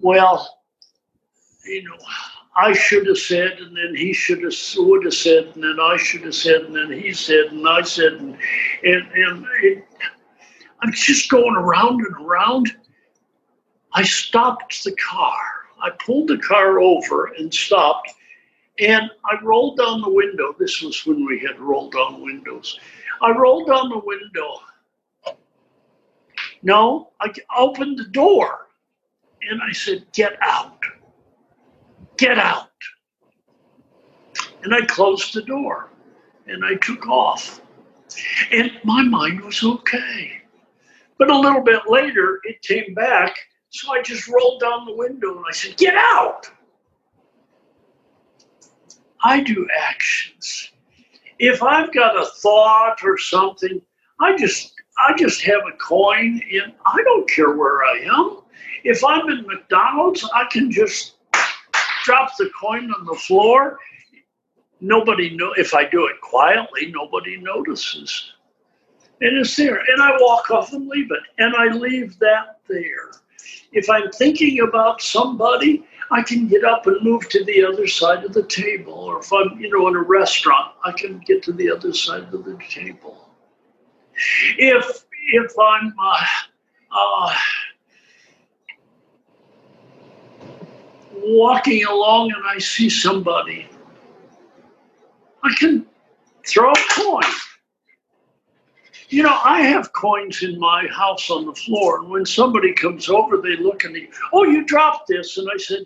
well, 0.00 0.60
you 1.66 1.82
know, 1.84 1.96
I 2.56 2.72
should 2.72 3.06
have 3.06 3.18
said, 3.18 3.58
and 3.58 3.76
then 3.76 3.94
he 3.96 4.12
should 4.12 4.42
have 4.42 4.54
would 4.76 5.04
have 5.04 5.14
said, 5.14 5.52
and 5.54 5.64
then 5.64 5.78
I 5.80 5.96
should 5.96 6.22
have 6.22 6.34
said, 6.34 6.62
and 6.62 6.74
then 6.74 6.92
he 6.92 7.12
said, 7.12 7.46
and 7.46 7.68
I 7.68 7.82
said, 7.82 8.12
and 8.14 8.36
and, 8.84 9.12
and 9.12 9.46
it, 9.62 9.84
I'm 10.80 10.92
just 10.92 11.30
going 11.30 11.56
around 11.56 12.00
and 12.00 12.26
around. 12.26 12.76
I 13.92 14.02
stopped 14.02 14.84
the 14.84 14.94
car. 14.96 15.40
I 15.80 15.90
pulled 16.04 16.28
the 16.28 16.38
car 16.38 16.80
over 16.80 17.26
and 17.26 17.52
stopped 17.52 18.12
and 18.80 19.10
I 19.24 19.42
rolled 19.42 19.78
down 19.78 20.00
the 20.00 20.10
window. 20.10 20.54
This 20.58 20.82
was 20.82 21.06
when 21.06 21.24
we 21.24 21.38
had 21.38 21.58
rolled 21.60 21.92
down 21.92 22.22
windows. 22.22 22.78
I 23.22 23.30
rolled 23.30 23.68
down 23.68 23.88
the 23.88 24.02
window. 24.04 24.60
No, 26.62 27.10
I 27.20 27.32
opened 27.56 27.98
the 27.98 28.08
door 28.08 28.68
and 29.42 29.60
I 29.62 29.72
said, 29.72 30.06
Get 30.12 30.36
out. 30.40 30.80
Get 32.16 32.38
out. 32.38 32.70
And 34.62 34.74
I 34.74 34.84
closed 34.86 35.34
the 35.34 35.42
door 35.42 35.90
and 36.46 36.64
I 36.64 36.74
took 36.76 37.06
off. 37.06 37.60
And 38.50 38.72
my 38.84 39.02
mind 39.02 39.40
was 39.40 39.62
okay. 39.62 40.32
But 41.18 41.30
a 41.30 41.38
little 41.38 41.62
bit 41.62 41.82
later, 41.86 42.40
it 42.44 42.62
came 42.62 42.94
back. 42.94 43.36
So 43.70 43.92
I 43.92 44.02
just 44.02 44.28
rolled 44.28 44.60
down 44.60 44.84
the 44.86 44.94
window 44.94 45.36
and 45.36 45.44
I 45.48 45.52
said, 45.52 45.76
Get 45.76 45.94
out. 45.96 46.50
I 49.24 49.40
do 49.40 49.66
actions. 49.76 50.70
If 51.38 51.62
I've 51.62 51.92
got 51.92 52.16
a 52.16 52.26
thought 52.26 52.98
or 53.02 53.18
something, 53.18 53.80
I 54.20 54.36
just 54.36 54.74
I 54.98 55.14
just 55.16 55.42
have 55.42 55.62
a 55.66 55.76
coin 55.78 56.40
and 56.52 56.72
I 56.86 57.02
don't 57.02 57.28
care 57.28 57.56
where 57.56 57.84
I 57.84 57.98
am. 58.04 58.42
If 58.84 59.02
I'm 59.02 59.28
in 59.30 59.46
McDonald's, 59.46 60.28
I 60.34 60.44
can 60.52 60.70
just 60.70 61.16
drop 62.04 62.30
the 62.38 62.50
coin 62.60 62.92
on 62.92 63.06
the 63.06 63.14
floor. 63.14 63.78
Nobody 64.80 65.34
know 65.34 65.52
if 65.56 65.74
I 65.74 65.88
do 65.88 66.06
it 66.06 66.20
quietly, 66.20 66.92
nobody 66.92 67.38
notices. 67.38 68.32
And 69.20 69.38
it's 69.38 69.56
there. 69.56 69.78
And 69.78 70.02
I 70.02 70.16
walk 70.20 70.50
off 70.50 70.72
and 70.72 70.86
leave 70.86 71.10
it. 71.10 71.22
And 71.38 71.54
I 71.56 71.74
leave 71.74 72.18
that 72.18 72.58
there. 72.68 73.10
If 73.72 73.88
I'm 73.88 74.10
thinking 74.12 74.60
about 74.60 75.00
somebody, 75.00 75.84
I 76.10 76.22
can 76.22 76.48
get 76.48 76.64
up 76.64 76.86
and 76.86 77.02
move 77.02 77.28
to 77.30 77.44
the 77.44 77.64
other 77.64 77.86
side 77.86 78.24
of 78.24 78.32
the 78.32 78.44
table. 78.44 78.92
Or 78.92 79.20
if 79.20 79.32
I'm, 79.32 79.58
you 79.58 79.70
know, 79.70 79.88
in 79.88 79.96
a 79.96 80.02
restaurant, 80.02 80.72
I 80.84 80.92
can 80.92 81.18
get 81.18 81.42
to 81.44 81.52
the 81.52 81.70
other 81.70 81.92
side 81.92 82.32
of 82.32 82.44
the 82.44 82.58
table. 82.68 83.28
If 84.58 85.04
if 85.32 85.52
I'm 85.58 85.94
uh, 85.98 86.26
uh, 86.92 87.34
walking 91.16 91.84
along 91.86 92.32
and 92.32 92.44
I 92.46 92.58
see 92.58 92.90
somebody, 92.90 93.66
I 95.42 95.54
can 95.58 95.86
throw 96.46 96.70
a 96.70 96.74
coin. 96.90 97.22
You 99.08 99.22
know, 99.22 99.38
I 99.44 99.62
have 99.62 99.92
coins 99.92 100.42
in 100.42 100.58
my 100.58 100.86
house 100.88 101.30
on 101.30 101.46
the 101.46 101.54
floor, 101.54 102.00
and 102.00 102.08
when 102.08 102.24
somebody 102.26 102.72
comes 102.72 103.08
over, 103.08 103.36
they 103.36 103.56
look 103.56 103.84
at 103.84 103.92
me, 103.92 104.08
oh, 104.32 104.44
you 104.44 104.64
dropped 104.64 105.08
this. 105.08 105.38
And 105.38 105.48
I 105.52 105.56
said, 105.56 105.84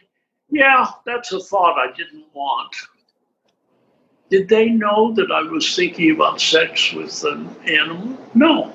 yeah, 0.51 0.87
that's 1.05 1.33
a 1.33 1.41
thought 1.41 1.79
I 1.79 1.93
didn't 1.97 2.27
want. 2.33 2.75
Did 4.31 4.49
they 4.49 4.69
know 4.69 5.13
that 5.15 5.31
I 5.31 5.43
was 5.43 5.75
thinking 5.75 6.11
about 6.11 6.41
sex 6.41 6.93
with 6.93 7.25
an 7.25 7.49
animal? 7.67 8.19
No. 8.35 8.75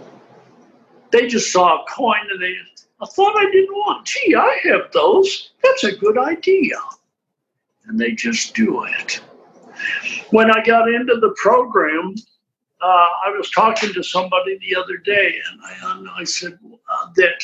They 1.12 1.28
just 1.28 1.52
saw 1.52 1.84
a 1.84 1.86
coin 1.88 2.22
and 2.32 2.42
they, 2.42 2.56
a 3.02 3.06
thought 3.06 3.36
I 3.38 3.52
didn't 3.52 3.76
want. 3.76 4.08
Gee, 4.08 4.36
I 4.36 4.60
have 4.64 4.92
those. 4.92 5.52
That's 5.64 5.84
a 5.84 5.96
good 5.96 6.18
idea. 6.18 6.78
And 7.86 8.00
they 8.00 8.14
just 8.14 8.56
do 8.56 8.84
it. 8.86 9.22
When 10.32 10.50
I 10.50 10.64
got 10.64 10.90
into 10.90 11.20
the 11.20 11.36
program, 11.38 12.16
uh, 12.82 13.08
I 13.26 13.30
was 13.38 13.50
talking 13.52 13.94
to 13.94 14.04
somebody 14.04 14.58
the 14.60 14.76
other 14.76 14.98
day, 14.98 15.36
and 15.52 15.62
I, 15.62 15.96
and 15.96 16.10
I 16.18 16.24
said 16.24 16.58
uh, 16.64 17.10
that 17.16 17.44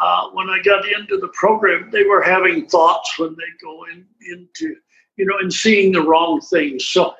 uh, 0.00 0.30
when 0.30 0.48
I 0.48 0.60
got 0.60 0.90
into 0.90 1.18
the 1.18 1.28
program, 1.28 1.90
they 1.90 2.04
were 2.04 2.22
having 2.22 2.66
thoughts 2.66 3.18
when 3.18 3.30
they 3.30 3.52
go 3.62 3.84
in, 3.92 4.06
into, 4.30 4.76
you 5.16 5.26
know, 5.26 5.38
and 5.38 5.52
seeing 5.52 5.92
the 5.92 6.02
wrong 6.02 6.40
things. 6.40 6.86
So 6.86 7.14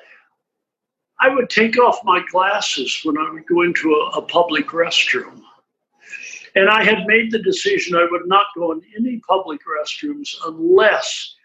I 1.19 1.29
would 1.29 1.49
take 1.49 1.77
off 1.77 1.99
my 2.03 2.23
glasses 2.31 2.99
when 3.03 3.17
I 3.17 3.29
would 3.29 3.45
go 3.45 3.61
into 3.61 3.93
a, 3.93 4.17
a 4.17 4.21
public 4.23 4.67
restroom. 4.69 5.41
And 6.55 6.69
I 6.69 6.83
had 6.83 7.05
made 7.05 7.31
the 7.31 7.39
decision 7.39 7.95
I 7.95 8.07
would 8.09 8.27
not 8.27 8.47
go 8.57 8.71
in 8.71 8.81
any 8.97 9.21
public 9.27 9.61
restrooms 9.65 10.35
unless 10.45 11.35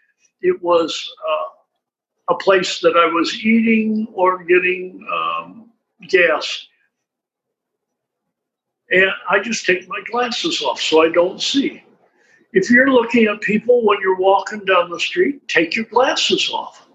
it 0.41 0.61
was 0.61 1.09
uh, 1.29 2.33
a 2.33 2.35
place 2.35 2.79
that 2.79 2.97
I 2.97 3.05
was 3.05 3.45
eating 3.45 4.07
or 4.13 4.43
getting 4.43 5.07
um, 5.13 5.69
gas. 6.09 6.66
And 8.91 9.09
I 9.29 9.39
just 9.39 9.65
take 9.65 9.87
my 9.87 10.01
glasses 10.09 10.61
off 10.61 10.79
so 10.81 11.03
I 11.03 11.09
don't 11.09 11.41
see. 11.41 11.83
If 12.53 12.69
you're 12.71 12.91
looking 12.91 13.25
at 13.25 13.41
people 13.41 13.85
when 13.85 13.99
you're 14.01 14.17
walking 14.17 14.63
down 14.65 14.89
the 14.89 14.99
street, 14.99 15.47
take 15.47 15.75
your 15.75 15.85
glasses 15.85 16.49
off. 16.51 16.87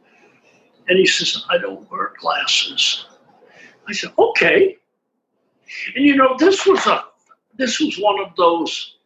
And 0.89 0.99
he 0.99 1.07
says, 1.07 1.45
I 1.51 1.59
don't 1.59 1.89
wear 1.91 2.13
glasses. 2.19 3.07
I 3.87 3.93
said, 3.93 4.13
okay. 4.19 4.79
And 5.95 6.05
you 6.05 6.17
know, 6.17 6.37
this 6.39 6.67
was 6.67 6.87
a 6.87 7.05
this 7.57 7.81
was 7.81 7.97
one 7.99 8.21
of 8.21 8.35
those 8.37 8.97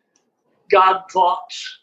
God 0.71 1.03
thoughts. 1.11 1.81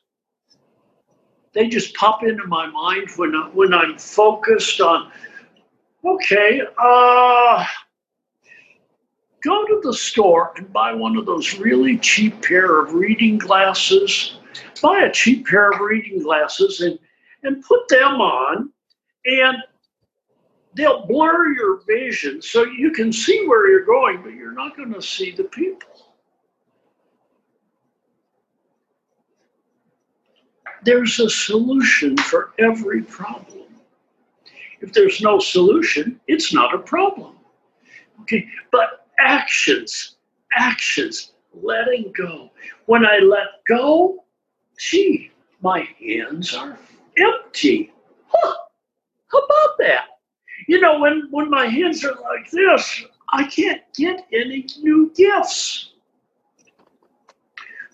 They 1.54 1.68
just 1.68 1.94
pop 1.96 2.24
into 2.24 2.48
my 2.48 2.68
mind 2.68 3.10
when 3.16 3.36
I, 3.36 3.50
when 3.50 3.74
I'm 3.74 3.98
focused 3.98 4.82
on. 4.82 5.12
Okay, 6.06 6.62
uh, 6.78 7.66
go 9.44 9.66
to 9.66 9.82
the 9.84 9.94
store 9.94 10.54
and 10.56 10.72
buy 10.72 10.94
one 10.94 11.18
of 11.18 11.26
those 11.26 11.58
really 11.60 11.98
cheap 11.98 12.42
pair 12.42 12.80
of 12.82 12.94
reading 12.94 13.38
glasses. 13.38 14.38
Buy 14.82 15.02
a 15.02 15.12
cheap 15.12 15.48
pair 15.48 15.72
of 15.72 15.80
reading 15.80 16.24
glasses 16.24 16.82
and 16.82 16.98
and 17.44 17.62
put 17.64 17.88
them 17.90 18.22
on, 18.22 18.72
and 19.26 19.58
they'll 20.76 21.06
blur 21.06 21.54
your 21.54 21.82
vision 21.86 22.42
so 22.42 22.64
you 22.64 22.92
can 22.92 23.12
see 23.12 23.46
where 23.48 23.70
you're 23.70 23.86
going, 23.86 24.22
but 24.24 24.34
you're 24.34 24.54
not 24.54 24.78
going 24.78 24.94
to 24.94 25.02
see 25.02 25.32
the 25.32 25.44
people. 25.44 25.90
There's 30.86 31.20
a 31.20 31.30
solution 31.30 32.18
for 32.18 32.52
every 32.60 33.02
problem. 33.04 33.68
If 34.82 34.92
there's 34.92 35.22
no 35.22 35.40
solution, 35.40 36.20
it's 36.28 36.54
not 36.54 36.74
a 36.74 36.80
problem. 36.80 37.38
Okay, 38.22 38.48
but 38.72 39.03
actions, 39.20 40.18
actions, 40.56 41.34
letting 41.54 42.12
go. 42.18 42.50
When 42.86 43.06
I 43.06 43.20
let 43.20 43.64
go, 43.68 44.24
gee, 44.78 45.32
my 45.62 45.88
hands 46.00 46.54
are 46.54 46.78
empty. 47.18 47.92
Huh, 48.28 48.56
how 49.32 49.38
about 49.40 49.78
that? 49.80 50.06
You 50.68 50.80
know, 50.80 51.00
when, 51.00 51.28
when 51.32 51.50
my 51.50 51.66
hands 51.68 52.04
are 52.04 52.16
like 52.16 52.50
this, 52.52 53.04
I 53.32 53.46
can't 53.46 53.82
get 53.96 54.26
any 54.32 54.68
new 54.82 55.12
gifts. 55.16 55.92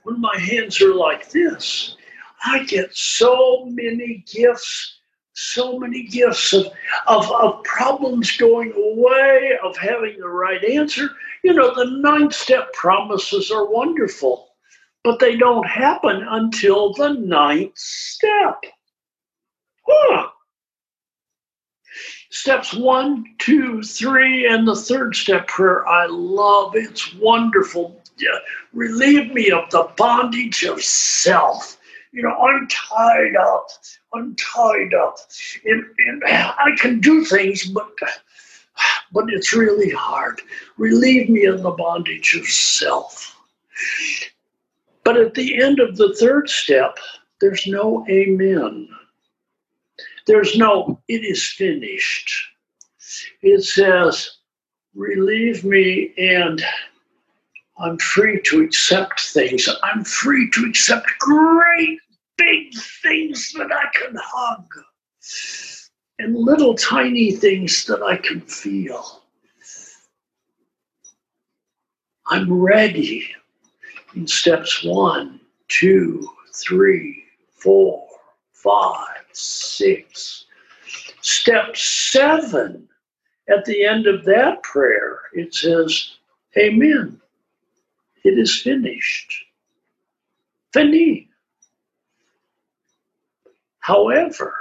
When 0.04 0.20
my 0.20 0.38
hands 0.38 0.82
are 0.82 0.94
like 0.94 1.30
this, 1.30 1.96
I 2.46 2.64
get 2.64 2.96
so 2.96 3.66
many 3.66 4.24
gifts, 4.32 4.99
so 5.40 5.80
many 5.80 6.04
gifts 6.04 6.52
of, 6.52 6.68
of, 7.08 7.32
of 7.32 7.64
problems 7.64 8.36
going 8.36 8.74
away, 8.74 9.58
of 9.64 9.78
having 9.78 10.20
the 10.20 10.28
right 10.28 10.64
answer. 10.66 11.12
You 11.44 11.54
know, 11.54 11.74
the 11.74 11.86
nine 12.02 12.30
step 12.30 12.74
promises 12.74 13.50
are 13.50 13.66
wonderful, 13.66 14.50
but 15.04 15.20
they 15.20 15.38
don't 15.38 15.66
happen 15.66 16.26
until 16.30 16.94
the 16.94 17.14
ninth 17.14 17.78
step. 17.78 18.58
Huh. 19.88 20.28
Steps 22.32 22.74
one, 22.74 23.24
two, 23.40 23.82
three, 23.82 24.46
and 24.46 24.68
the 24.68 24.76
third 24.76 25.16
step 25.16 25.48
prayer 25.48 25.88
I 25.88 26.06
love. 26.08 26.76
It's 26.76 27.16
wonderful. 27.16 28.00
Yeah. 28.18 28.38
Relieve 28.74 29.34
me 29.34 29.52
of 29.52 29.70
the 29.72 29.90
bondage 29.96 30.64
of 30.64 30.84
self. 30.84 31.79
You 32.12 32.24
know, 32.24 32.36
I'm 32.36 32.68
tied 32.68 33.36
up. 33.36 33.68
I'm 34.14 34.36
tied 34.36 34.94
up. 34.94 35.18
And, 35.66 35.86
and 36.08 36.24
I 36.26 36.76
can 36.78 37.00
do 37.00 37.24
things, 37.24 37.66
but 37.68 37.92
but 39.12 39.26
it's 39.30 39.54
really 39.54 39.90
hard. 39.90 40.42
Relieve 40.78 41.30
me 41.30 41.46
of 41.46 41.62
the 41.62 41.72
bondage 41.72 42.36
of 42.36 42.46
self. 42.48 43.36
But 45.04 45.18
at 45.18 45.34
the 45.34 45.62
end 45.62 45.80
of 45.80 45.98
the 45.98 46.16
third 46.20 46.50
step, 46.50 46.98
there's 47.42 47.66
no 47.68 48.06
amen. 48.10 48.90
There's 50.28 50.56
no, 50.56 51.02
it 51.08 51.26
is 51.26 51.44
finished. 51.44 52.32
It 53.42 53.64
says, 53.64 54.30
relieve 54.94 55.64
me 55.64 56.14
and 56.18 56.64
I'm 57.80 57.98
free 57.98 58.42
to 58.46 58.62
accept 58.62 59.22
things. 59.22 59.70
I'm 59.84 60.04
free 60.04 60.50
to 60.52 60.66
accept 60.66 61.08
great 61.20 62.00
big 62.38 62.74
things 63.02 63.52
that 63.58 63.72
I 63.72 63.86
can 63.98 64.18
hug 64.22 64.66
and 66.20 66.36
little 66.36 66.76
tiny 66.76 67.32
things 67.32 67.86
that 67.86 68.04
I 68.04 68.18
can 68.18 68.42
feel. 68.42 69.24
I'm 72.28 72.52
ready 72.52 73.28
in 74.16 74.28
steps 74.28 74.84
one, 74.84 75.40
two, 75.70 76.28
three, 76.54 77.24
four, 77.50 78.06
five, 78.52 79.24
six. 79.32 80.46
Step 81.22 81.76
seven, 81.76 82.88
at 83.50 83.66
the 83.66 83.86
end 83.86 84.08
of 84.08 84.26
that 84.26 84.62
prayer, 84.64 85.22
it 85.34 85.54
says, 85.54 86.18
Amen. 86.58 87.20
It 88.30 88.38
is 88.38 88.62
finished. 88.62 89.46
Fini. 90.72 91.30
However, 93.80 94.54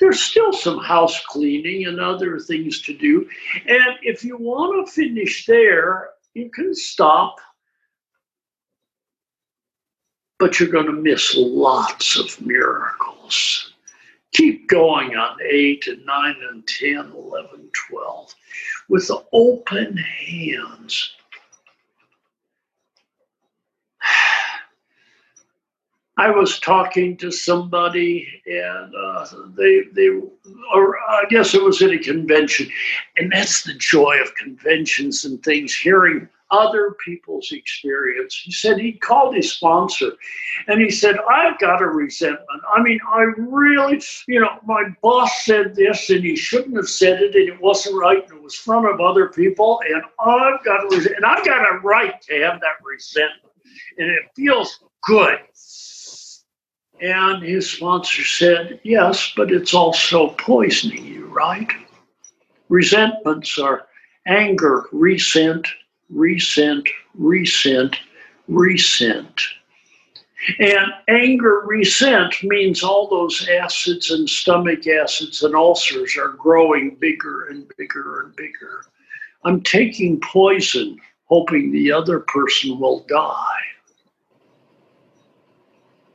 there's 0.00 0.20
still 0.20 0.52
some 0.52 0.78
house 0.78 1.22
cleaning 1.26 1.86
and 1.86 2.00
other 2.00 2.38
things 2.38 2.80
to 2.82 2.94
do. 2.94 3.28
And 3.66 3.96
if 4.02 4.24
you 4.24 4.38
want 4.38 4.86
to 4.86 4.92
finish 4.92 5.44
there, 5.44 6.10
you 6.34 6.50
can 6.50 6.74
stop 6.74 7.40
but 10.42 10.58
you're 10.58 10.68
going 10.70 10.86
to 10.86 10.92
miss 10.92 11.36
lots 11.36 12.18
of 12.18 12.44
miracles. 12.44 13.74
Keep 14.32 14.68
going 14.68 15.14
on 15.14 15.36
8 15.40 15.86
and 15.86 16.04
9 16.04 16.34
and 16.50 16.66
10, 16.66 17.12
11, 17.12 17.70
12 17.90 18.34
with 18.88 19.08
open 19.32 19.96
hands. 19.96 21.14
I 26.22 26.30
was 26.30 26.60
talking 26.60 27.16
to 27.16 27.32
somebody, 27.32 28.28
and 28.46 28.94
uh, 28.94 29.26
they 29.56 29.82
they, 29.92 30.08
or 30.72 30.96
I 31.08 31.24
guess 31.28 31.52
it 31.52 31.62
was 31.62 31.82
at 31.82 31.90
a 31.90 31.98
convention, 31.98 32.70
and 33.16 33.32
that's 33.32 33.64
the 33.64 33.74
joy 33.74 34.20
of 34.22 34.32
conventions 34.36 35.24
and 35.24 35.42
things. 35.42 35.74
Hearing 35.74 36.28
other 36.52 36.94
people's 37.04 37.50
experience. 37.50 38.40
He 38.44 38.52
said 38.52 38.78
he 38.78 38.92
called 38.92 39.34
his 39.34 39.50
sponsor 39.50 40.12
and 40.68 40.80
he 40.82 40.90
said, 40.90 41.16
I've 41.28 41.58
got 41.58 41.80
a 41.80 41.86
resentment. 41.86 42.60
I 42.70 42.82
mean, 42.82 43.00
I 43.10 43.22
really, 43.38 44.02
you 44.28 44.38
know, 44.38 44.58
my 44.66 44.84
boss 45.00 45.46
said 45.46 45.74
this 45.74 46.10
and 46.10 46.22
he 46.22 46.36
shouldn't 46.36 46.76
have 46.76 46.90
said 46.90 47.22
it 47.22 47.34
and 47.34 47.48
it 47.48 47.58
wasn't 47.58 47.96
right 47.96 48.22
and 48.28 48.38
it 48.38 48.42
was 48.42 48.54
front 48.54 48.86
of 48.86 49.00
other 49.00 49.28
people 49.28 49.80
and 49.88 50.02
I've 50.20 50.62
got 50.62 50.92
a 50.92 51.14
and 51.16 51.24
I've 51.24 51.44
got 51.44 51.62
a 51.62 51.78
right 51.78 52.20
to 52.20 52.34
have 52.42 52.60
that 52.60 52.84
resentment 52.84 53.54
and 53.96 54.10
it 54.10 54.24
feels 54.36 54.78
good. 55.02 55.38
And 57.02 57.42
his 57.42 57.68
sponsor 57.68 58.22
said, 58.24 58.78
Yes, 58.84 59.32
but 59.36 59.50
it's 59.50 59.74
also 59.74 60.28
poisoning 60.38 61.04
you, 61.04 61.26
right? 61.26 61.68
Resentments 62.68 63.58
are 63.58 63.88
anger, 64.28 64.84
resent, 64.92 65.66
resent, 66.10 66.88
resent, 67.14 67.96
resent. 68.46 69.40
And 70.60 70.92
anger 71.08 71.64
resent 71.66 72.36
means 72.44 72.84
all 72.84 73.08
those 73.08 73.48
acids 73.48 74.12
and 74.12 74.30
stomach 74.30 74.86
acids 74.86 75.42
and 75.42 75.56
ulcers 75.56 76.16
are 76.16 76.30
growing 76.34 76.96
bigger 77.00 77.48
and 77.48 77.70
bigger 77.76 78.22
and 78.22 78.36
bigger. 78.36 78.84
I'm 79.44 79.60
taking 79.62 80.20
poison 80.20 80.98
hoping 81.24 81.72
the 81.72 81.90
other 81.90 82.20
person 82.20 82.78
will 82.78 83.04
die. 83.08 83.60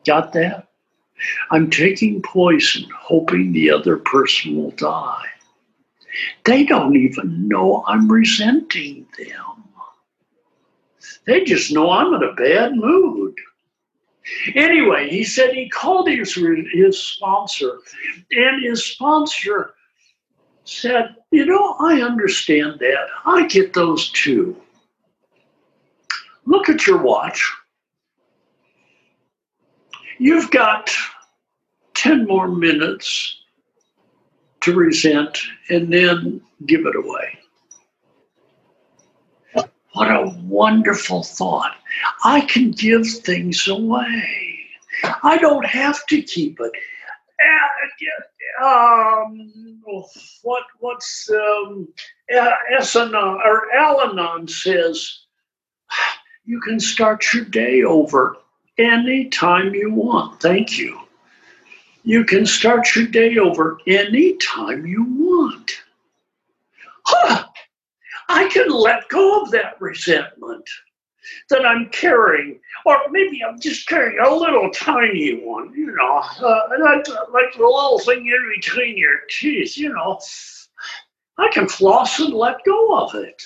Got 0.06 0.32
that? 0.32 0.67
I'm 1.51 1.69
taking 1.69 2.21
poison 2.21 2.89
hoping 2.95 3.51
the 3.51 3.71
other 3.71 3.97
person 3.97 4.56
will 4.56 4.71
die. 4.71 5.25
They 6.45 6.65
don't 6.65 6.95
even 6.95 7.47
know 7.47 7.84
I'm 7.88 8.12
resenting 8.12 9.06
them. 9.17 9.63
They 11.25 11.43
just 11.43 11.71
know 11.73 11.91
I'm 11.91 12.13
in 12.13 12.23
a 12.23 12.34
bad 12.34 12.75
mood. 12.75 13.36
Anyway, 14.56 15.10
he 15.10 15.23
said 15.23 15.53
he 15.53 15.69
called 15.69 16.10
his, 16.10 16.34
his 16.73 17.01
sponsor, 17.01 17.80
and 18.32 18.63
his 18.63 18.86
sponsor 18.86 19.73
said, 20.65 21.15
You 21.32 21.45
know, 21.45 21.75
I 21.80 22.01
understand 22.01 22.80
that. 22.80 23.08
I 23.25 23.47
get 23.47 23.73
those 23.73 24.10
too. 24.12 24.56
look 26.45 26.69
at 26.69 26.88
your 26.88 27.01
watch. 27.01 27.53
You've 30.19 30.49
got 30.51 30.91
10 31.93 32.25
more 32.25 32.47
minutes 32.47 33.39
to 34.62 34.73
resent 34.73 35.38
and 35.69 35.91
then 35.91 36.41
give 36.65 36.86
it 36.86 36.95
away. 36.95 37.39
What 39.93 40.12
a 40.12 40.36
wonderful 40.43 41.23
thought. 41.23 41.75
I 42.23 42.41
can 42.41 42.71
give 42.71 43.08
things 43.08 43.67
away. 43.67 44.60
I 45.23 45.38
don't 45.38 45.65
have 45.65 46.06
to 46.08 46.21
keep 46.21 46.60
it. 46.60 46.71
Um, 48.63 49.82
what 50.43 50.63
what's 50.80 51.30
um, 51.30 51.88
S-Anon 52.30 53.39
or 53.45 53.71
Al-Anon 53.73 54.47
says 54.47 55.19
you 56.45 56.60
can 56.62 56.80
start 56.80 57.25
your 57.34 57.45
day 57.45 57.84
over 57.84 58.38
anytime 58.78 59.74
you 59.74 59.92
want. 59.92 60.42
Thank 60.42 60.78
you. 60.78 61.00
You 62.04 62.24
can 62.24 62.46
start 62.46 62.96
your 62.96 63.08
day 63.08 63.38
over 63.38 63.80
anytime 63.86 64.86
you 64.86 65.04
want. 65.04 65.72
Huh. 67.04 67.46
I 68.30 68.48
can 68.50 68.70
let 68.70 69.08
go 69.10 69.42
of 69.42 69.52
that 69.52 69.80
resentment 69.82 70.68
that 71.50 71.66
I'm 71.66 71.90
carrying, 71.90 72.60
or 72.86 72.98
maybe 73.10 73.44
I'm 73.44 73.60
just 73.60 73.88
carrying 73.88 74.20
a 74.20 74.34
little 74.34 74.70
tiny 74.72 75.44
one, 75.44 75.74
you 75.74 75.96
know, 75.96 76.18
uh, 76.18 76.62
like, 76.80 77.08
like 77.34 77.54
the 77.54 77.63
little 77.63 78.00
thing 78.00 78.26
in 78.26 78.52
between 78.56 78.98
your 78.98 79.20
teeth, 79.30 79.78
you 79.78 79.94
know. 79.94 80.20
I 81.38 81.50
can 81.52 81.68
floss 81.68 82.20
and 82.20 82.34
let 82.34 82.63
go 82.66 82.98
of 82.98 83.16
it. 83.16 83.44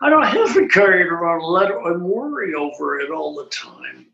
I 0.00 0.10
don't 0.10 0.26
have 0.26 0.54
to 0.54 0.68
carry 0.68 1.02
it 1.02 1.08
around 1.08 1.42
and 1.42 1.52
let 1.52 1.70
it 1.70 1.76
and 1.76 2.02
worry 2.02 2.54
over 2.54 3.00
it 3.00 3.10
all 3.10 3.34
the 3.34 3.46
time. 3.46 4.06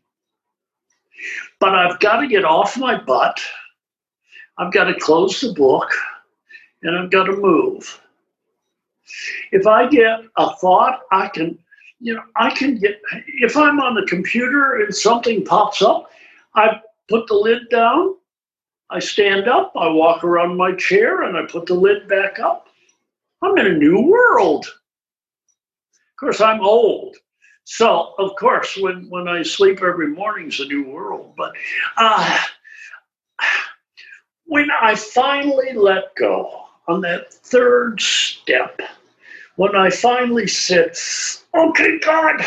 But 1.59 1.75
I've 1.75 1.99
got 1.99 2.21
to 2.21 2.27
get 2.27 2.45
off 2.45 2.77
my 2.77 2.99
butt. 2.99 3.39
I've 4.57 4.73
got 4.73 4.85
to 4.85 4.99
close 4.99 5.41
the 5.41 5.53
book 5.53 5.89
and 6.81 6.97
I've 6.97 7.11
got 7.11 7.25
to 7.25 7.35
move. 7.35 7.99
If 9.51 9.67
I 9.67 9.87
get 9.87 10.21
a 10.37 10.55
thought, 10.57 11.01
I 11.11 11.27
can, 11.27 11.57
you 11.99 12.15
know, 12.15 12.23
I 12.35 12.51
can 12.51 12.77
get, 12.77 13.01
if 13.27 13.55
I'm 13.55 13.79
on 13.79 13.95
the 13.95 14.05
computer 14.07 14.83
and 14.83 14.95
something 14.95 15.43
pops 15.45 15.81
up, 15.81 16.09
I 16.55 16.81
put 17.09 17.27
the 17.27 17.35
lid 17.35 17.69
down, 17.69 18.15
I 18.89 18.99
stand 18.99 19.47
up, 19.47 19.71
I 19.75 19.87
walk 19.87 20.23
around 20.23 20.57
my 20.57 20.73
chair, 20.75 21.23
and 21.23 21.37
I 21.37 21.45
put 21.45 21.65
the 21.65 21.73
lid 21.73 22.07
back 22.07 22.39
up. 22.39 22.67
I'm 23.41 23.57
in 23.57 23.67
a 23.67 23.77
new 23.77 24.01
world. 24.01 24.67
Course, 26.23 26.39
I'm 26.39 26.61
old. 26.61 27.17
So, 27.65 28.13
of 28.17 28.37
course, 28.37 28.77
when, 28.79 29.09
when 29.09 29.27
I 29.27 29.43
sleep 29.43 29.83
every 29.83 30.07
morning 30.07 30.47
is 30.47 30.61
a 30.61 30.65
new 30.65 30.89
world. 30.89 31.33
But 31.35 31.51
uh, 31.97 32.39
when 34.45 34.69
I 34.71 34.95
finally 34.95 35.73
let 35.73 36.15
go 36.15 36.63
on 36.87 37.01
that 37.01 37.33
third 37.33 37.99
step, 37.99 38.79
when 39.57 39.75
I 39.75 39.89
finally 39.89 40.47
said, 40.47 40.95
okay, 41.53 41.99
God, 41.99 42.41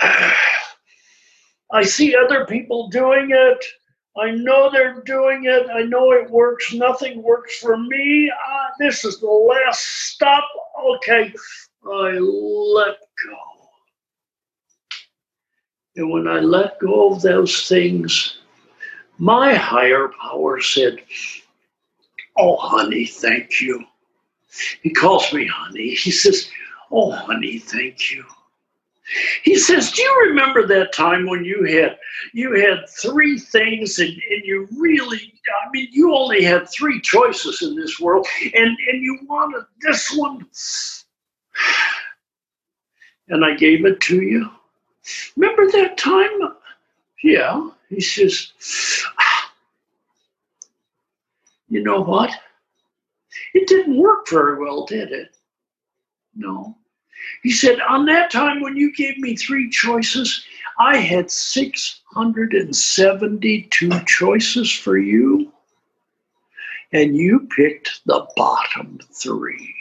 I 0.00 1.84
see 1.84 2.16
other 2.16 2.44
people 2.44 2.88
doing 2.88 3.28
it. 3.30 3.64
I 4.18 4.32
know 4.32 4.68
they're 4.68 5.00
doing 5.02 5.44
it. 5.44 5.68
I 5.72 5.82
know 5.82 6.10
it 6.10 6.28
works. 6.28 6.72
Nothing 6.72 7.22
works 7.22 7.56
for 7.58 7.76
me. 7.76 8.30
Uh, 8.30 8.66
this 8.80 9.04
is 9.04 9.20
the 9.20 9.26
last 9.26 9.80
stop. 10.10 10.44
Okay, 10.96 11.32
I 11.92 12.18
let 12.18 12.96
go. 13.26 13.38
And 15.96 16.10
when 16.10 16.28
I 16.28 16.40
let 16.40 16.78
go 16.78 17.12
of 17.12 17.22
those 17.22 17.68
things, 17.68 18.38
my 19.18 19.54
higher 19.54 20.10
power 20.20 20.60
said, 20.60 20.98
Oh, 22.36 22.56
honey, 22.56 23.06
thank 23.06 23.60
you. 23.60 23.84
He 24.82 24.90
calls 24.90 25.32
me 25.32 25.46
honey. 25.46 25.94
He 25.94 26.10
says, 26.10 26.50
Oh, 26.90 27.12
honey, 27.12 27.58
thank 27.58 28.10
you. 28.10 28.24
He 29.44 29.56
says, 29.56 29.92
Do 29.92 30.02
you 30.02 30.26
remember 30.28 30.66
that 30.66 30.92
time 30.92 31.26
when 31.26 31.44
you 31.44 31.64
had 31.64 31.98
you 32.32 32.54
had 32.54 32.88
three 32.88 33.38
things 33.38 33.98
and, 33.98 34.10
and 34.10 34.44
you 34.44 34.68
really 34.76 35.32
I 35.64 35.70
mean 35.70 35.88
you 35.92 36.14
only 36.14 36.42
had 36.42 36.68
three 36.68 37.00
choices 37.00 37.62
in 37.62 37.76
this 37.76 38.00
world 38.00 38.26
and, 38.42 38.76
and 38.88 39.02
you 39.02 39.20
wanted 39.28 39.64
this 39.80 40.12
one 40.16 40.44
and 43.28 43.44
I 43.44 43.54
gave 43.54 43.84
it 43.84 44.00
to 44.02 44.22
you? 44.22 44.48
Remember 45.36 45.70
that 45.72 45.98
time? 45.98 46.30
Yeah. 47.22 47.68
He 47.88 48.00
says, 48.00 48.52
ah, 49.18 49.52
You 51.68 51.82
know 51.82 52.00
what? 52.02 52.30
It 53.54 53.68
didn't 53.68 53.96
work 53.98 54.28
very 54.28 54.58
well, 54.58 54.86
did 54.86 55.12
it? 55.12 55.36
No. 56.34 56.76
He 57.42 57.52
said, 57.52 57.80
On 57.80 58.04
that 58.06 58.30
time 58.30 58.60
when 58.60 58.76
you 58.76 58.92
gave 58.94 59.18
me 59.18 59.34
three 59.36 59.68
choices, 59.70 60.44
I 60.78 60.98
had 60.98 61.30
672 61.30 63.90
choices 64.06 64.72
for 64.72 64.98
you, 64.98 65.52
and 66.92 67.16
you 67.16 67.48
picked 67.56 68.04
the 68.04 68.26
bottom 68.36 68.98
three. 69.12 69.75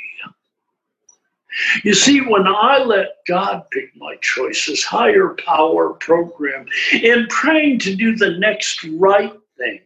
You 1.84 1.94
see, 1.94 2.22
when 2.22 2.48
I 2.48 2.80
let 2.80 3.18
God 3.28 3.64
pick 3.72 3.96
my 3.96 4.16
choices, 4.22 4.84
higher 4.84 5.36
power 5.46 5.94
program, 5.94 6.66
and 6.92 7.30
praying 7.30 7.80
to 7.80 7.96
do 7.96 8.16
the 8.16 8.38
next 8.38 8.84
right 8.84 9.34
thing 9.58 9.82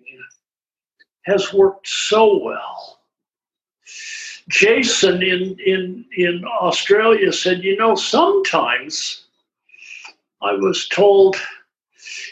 has 1.26 1.54
worked 1.54 1.88
so 1.88 2.44
well. 2.44 3.00
Jason 4.50 5.22
in, 5.22 5.56
in, 5.64 6.06
in 6.18 6.44
Australia 6.46 7.32
said, 7.32 7.64
You 7.64 7.78
know, 7.78 7.96
sometimes 7.96 9.26
I 10.42 10.54
was 10.54 10.88
told 10.88 11.36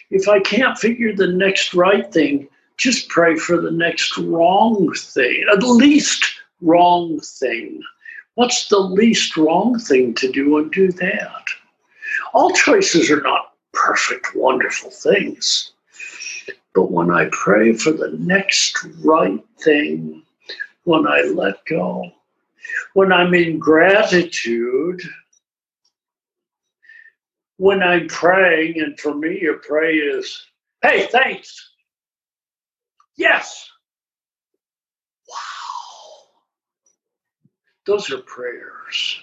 if 0.10 0.28
I 0.28 0.39
can't 0.39 0.78
figure 0.78 1.13
the 1.15 1.28
next 1.28 1.73
right 1.73 2.12
thing, 2.12 2.47
just 2.78 3.10
pray 3.10 3.36
for 3.36 3.60
the 3.62 3.71
next 3.71 4.17
wrong 4.17 4.91
thing, 4.93 5.45
at 5.52 5.63
least 5.63 6.26
wrong 6.62 7.19
thing. 7.19 7.82
What's 8.38 8.67
the 8.67 8.78
least 8.78 9.36
wrong 9.36 9.80
thing 9.80 10.13
to 10.13 10.32
do 10.32 10.60
and 10.60 10.71
do 10.71 10.91
that? 10.91 11.43
All 12.36 12.52
choices 12.52 13.10
are 13.10 13.21
not 13.21 13.54
perfect, 13.73 14.36
wonderful 14.36 14.91
things. 14.91 15.71
But 16.76 16.91
when 16.91 17.10
I 17.10 17.30
pray 17.32 17.73
for 17.73 17.89
the 17.89 18.15
next 18.19 18.78
right 19.04 19.43
thing, 19.58 20.21
when 20.84 21.08
I 21.08 21.21
let 21.21 21.65
go, 21.65 22.12
when 22.93 23.12
I'm 23.12 23.34
in 23.34 23.58
gratitude, 23.58 25.02
when 27.58 27.82
I'm 27.82 28.08
praying, 28.08 28.80
and 28.80 29.00
for 29.00 29.15
me, 29.15 29.47
a 29.47 29.56
pray 29.56 29.95
is, 29.95 30.45
hey, 30.84 31.08
thanks. 31.08 31.71
Yes. 33.15 33.67
Those 37.88 38.12
are 38.12 38.17
prayers. 38.17 39.21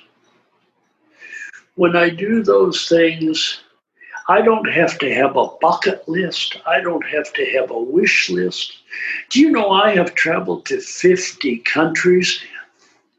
When 1.74 1.96
I 1.96 2.09
do 2.09 2.42
those 2.42 2.88
things, 2.88 3.61
I 4.27 4.40
don't 4.40 4.66
have 4.70 4.98
to 5.00 5.14
have 5.14 5.37
a 5.37 5.48
bucket 5.61 6.09
list. 6.09 6.57
I 6.66 6.81
don't 6.81 7.07
have 7.07 7.31
to 7.35 7.44
have 7.59 7.70
a 7.70 7.79
wish 7.79 8.31
list. 8.31 8.72
Do 9.29 9.40
you 9.40 9.50
know 9.50 9.70
I 9.70 9.94
have 9.94 10.14
traveled 10.14 10.64
to 10.66 10.81
50 10.81 11.59
countries? 11.59 12.40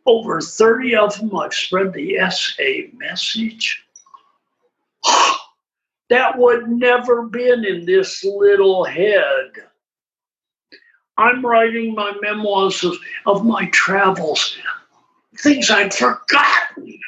Over 0.08 0.42
30 0.42 0.96
of 0.96 1.20
them 1.20 1.36
I've 1.38 1.54
spread 1.54 1.94
the 1.94 2.18
SA 2.32 2.98
message. 2.98 3.86
that 6.10 6.40
would 6.40 6.68
never 6.70 7.22
been 7.22 7.64
in 7.64 7.86
this 7.86 8.24
little 8.24 8.84
head. 8.84 9.52
I'm 11.18 11.46
writing 11.46 11.94
my 11.94 12.14
memoirs 12.20 12.84
of, 12.84 12.98
of 13.28 13.46
my 13.46 13.68
travels 13.68 14.58
things 15.38 15.70
I'd 15.70 15.94
forgotten, 15.94 17.00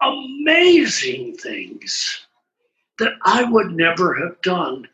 amazing 0.00 1.36
things 1.36 2.26
that 2.98 3.12
I 3.24 3.44
would 3.44 3.72
never 3.72 4.14
have 4.14 4.40
done. 4.42 4.88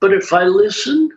But 0.00 0.12
if 0.12 0.32
I 0.32 0.44
listen, 0.44 1.10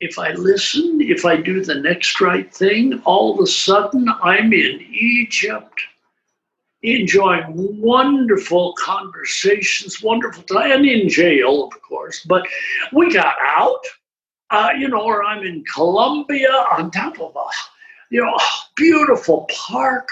if 0.00 0.18
I 0.18 0.32
listen, 0.32 1.00
if 1.00 1.24
I 1.24 1.36
do 1.36 1.64
the 1.64 1.76
next 1.76 2.20
right 2.20 2.52
thing, 2.52 3.00
all 3.04 3.34
of 3.34 3.40
a 3.40 3.46
sudden 3.46 4.08
I'm 4.22 4.52
in 4.52 4.80
Egypt 4.90 5.80
enjoying 6.82 7.44
wonderful 7.80 8.74
conversations, 8.78 10.02
wonderful 10.02 10.42
time, 10.42 10.70
and 10.70 10.86
in 10.86 11.08
jail, 11.08 11.64
of 11.64 11.82
course. 11.82 12.22
But 12.24 12.46
we 12.92 13.12
got 13.12 13.36
out, 13.42 13.80
uh, 14.50 14.70
you 14.78 14.88
know, 14.88 15.00
or 15.00 15.24
I'm 15.24 15.44
in 15.44 15.64
Colombia 15.72 16.52
on 16.76 16.90
top 16.90 17.18
of 17.20 17.34
a 17.34 17.44
you 18.10 18.24
know, 18.24 18.38
beautiful 18.76 19.48
park, 19.50 20.08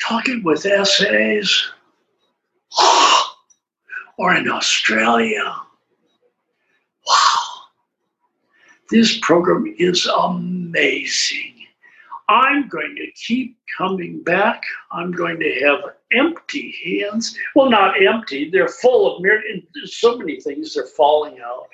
talking 0.00 0.42
with 0.42 0.60
SAs. 0.60 1.70
or 4.18 4.34
in 4.34 4.50
Australia. 4.50 5.56
Wow. 7.06 7.34
This 8.90 9.18
program 9.18 9.74
is 9.78 10.06
amazing. 10.06 11.54
I'm 12.28 12.68
going 12.68 12.94
to 12.96 13.10
keep 13.12 13.56
coming 13.76 14.22
back. 14.22 14.62
I'm 14.92 15.12
going 15.12 15.38
to 15.40 15.60
have 15.60 15.80
empty 16.12 16.74
hands. 16.84 17.36
Well, 17.54 17.70
not 17.70 18.02
empty, 18.02 18.50
they're 18.50 18.68
full 18.68 19.16
of 19.16 19.22
mir- 19.22 19.42
so 19.86 20.18
many 20.18 20.40
things 20.40 20.76
are 20.76 20.86
falling 20.86 21.38
out. 21.40 21.68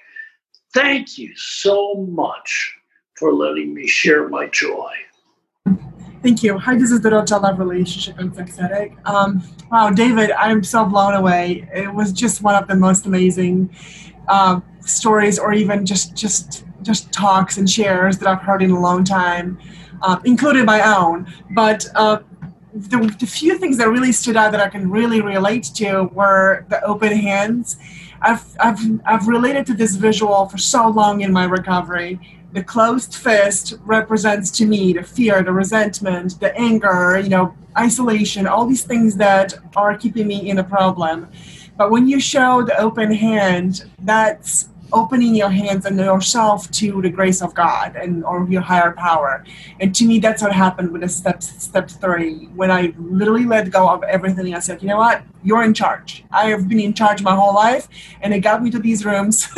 Thank 0.72 1.18
you 1.18 1.34
so 1.36 1.94
much 2.08 2.74
for 3.16 3.32
letting 3.32 3.74
me 3.74 3.86
share 3.86 4.28
my 4.28 4.46
joy. 4.48 4.92
Thank 6.24 6.42
you. 6.42 6.56
Hi, 6.56 6.74
this 6.74 6.90
is 6.90 7.00
Dorota 7.00 7.38
Love 7.42 7.58
Relationship 7.58 8.18
and 8.18 8.34
Addict. 8.58 8.96
Um, 9.06 9.42
wow, 9.70 9.90
David, 9.90 10.30
I'm 10.30 10.64
so 10.64 10.86
blown 10.86 11.12
away. 11.12 11.68
It 11.70 11.92
was 11.92 12.14
just 12.14 12.40
one 12.40 12.54
of 12.54 12.66
the 12.66 12.74
most 12.74 13.04
amazing 13.04 13.68
uh, 14.26 14.60
stories, 14.80 15.38
or 15.38 15.52
even 15.52 15.84
just 15.84 16.14
just 16.14 16.64
just 16.80 17.12
talks 17.12 17.58
and 17.58 17.68
shares 17.68 18.16
that 18.16 18.26
I've 18.26 18.40
heard 18.40 18.62
in 18.62 18.70
a 18.70 18.80
long 18.80 19.04
time, 19.04 19.58
uh, 20.00 20.18
including 20.24 20.64
my 20.64 20.80
own. 20.96 21.30
But 21.50 21.84
uh, 21.94 22.20
the, 22.72 23.14
the 23.20 23.26
few 23.26 23.58
things 23.58 23.76
that 23.76 23.90
really 23.90 24.12
stood 24.12 24.38
out 24.38 24.50
that 24.52 24.62
I 24.62 24.70
can 24.70 24.90
really 24.90 25.20
relate 25.20 25.64
to 25.74 26.04
were 26.04 26.64
the 26.70 26.82
open 26.86 27.12
hands. 27.14 27.76
I've, 28.22 28.56
I've, 28.58 28.80
I've 29.04 29.28
related 29.28 29.66
to 29.66 29.74
this 29.74 29.96
visual 29.96 30.48
for 30.48 30.56
so 30.56 30.88
long 30.88 31.20
in 31.20 31.34
my 31.34 31.44
recovery. 31.44 32.18
The 32.54 32.62
closed 32.62 33.16
fist 33.16 33.74
represents 33.84 34.48
to 34.52 34.64
me 34.64 34.92
the 34.92 35.02
fear, 35.02 35.42
the 35.42 35.50
resentment, 35.50 36.38
the 36.38 36.56
anger, 36.56 37.18
you 37.18 37.28
know, 37.28 37.52
isolation, 37.76 38.46
all 38.46 38.64
these 38.64 38.84
things 38.84 39.16
that 39.16 39.54
are 39.74 39.98
keeping 39.98 40.28
me 40.28 40.48
in 40.48 40.58
a 40.58 40.62
problem. 40.62 41.26
But 41.76 41.90
when 41.90 42.06
you 42.06 42.20
show 42.20 42.62
the 42.62 42.78
open 42.78 43.12
hand, 43.12 43.90
that's 43.98 44.68
opening 44.92 45.34
your 45.34 45.48
hands 45.50 45.84
and 45.84 45.98
yourself 45.98 46.70
to 46.70 47.02
the 47.02 47.10
grace 47.10 47.42
of 47.42 47.52
God 47.54 47.96
and 47.96 48.24
or 48.24 48.46
your 48.48 48.62
higher 48.62 48.92
power. 48.92 49.44
And 49.80 49.92
to 49.96 50.04
me, 50.04 50.20
that's 50.20 50.40
what 50.40 50.52
happened 50.52 50.92
with 50.92 51.02
the 51.02 51.08
step 51.08 51.42
step 51.42 51.90
three. 51.90 52.46
When 52.54 52.70
I 52.70 52.94
literally 52.96 53.46
let 53.46 53.68
go 53.72 53.88
of 53.88 54.04
everything, 54.04 54.54
I 54.54 54.60
said, 54.60 54.80
you 54.80 54.86
know 54.86 54.98
what, 54.98 55.24
you're 55.42 55.64
in 55.64 55.74
charge. 55.74 56.24
I 56.30 56.50
have 56.50 56.68
been 56.68 56.78
in 56.78 56.94
charge 56.94 57.20
my 57.20 57.34
whole 57.34 57.52
life, 57.52 57.88
and 58.20 58.32
it 58.32 58.40
got 58.40 58.62
me 58.62 58.70
to 58.70 58.78
these 58.78 59.04
rooms. 59.04 59.48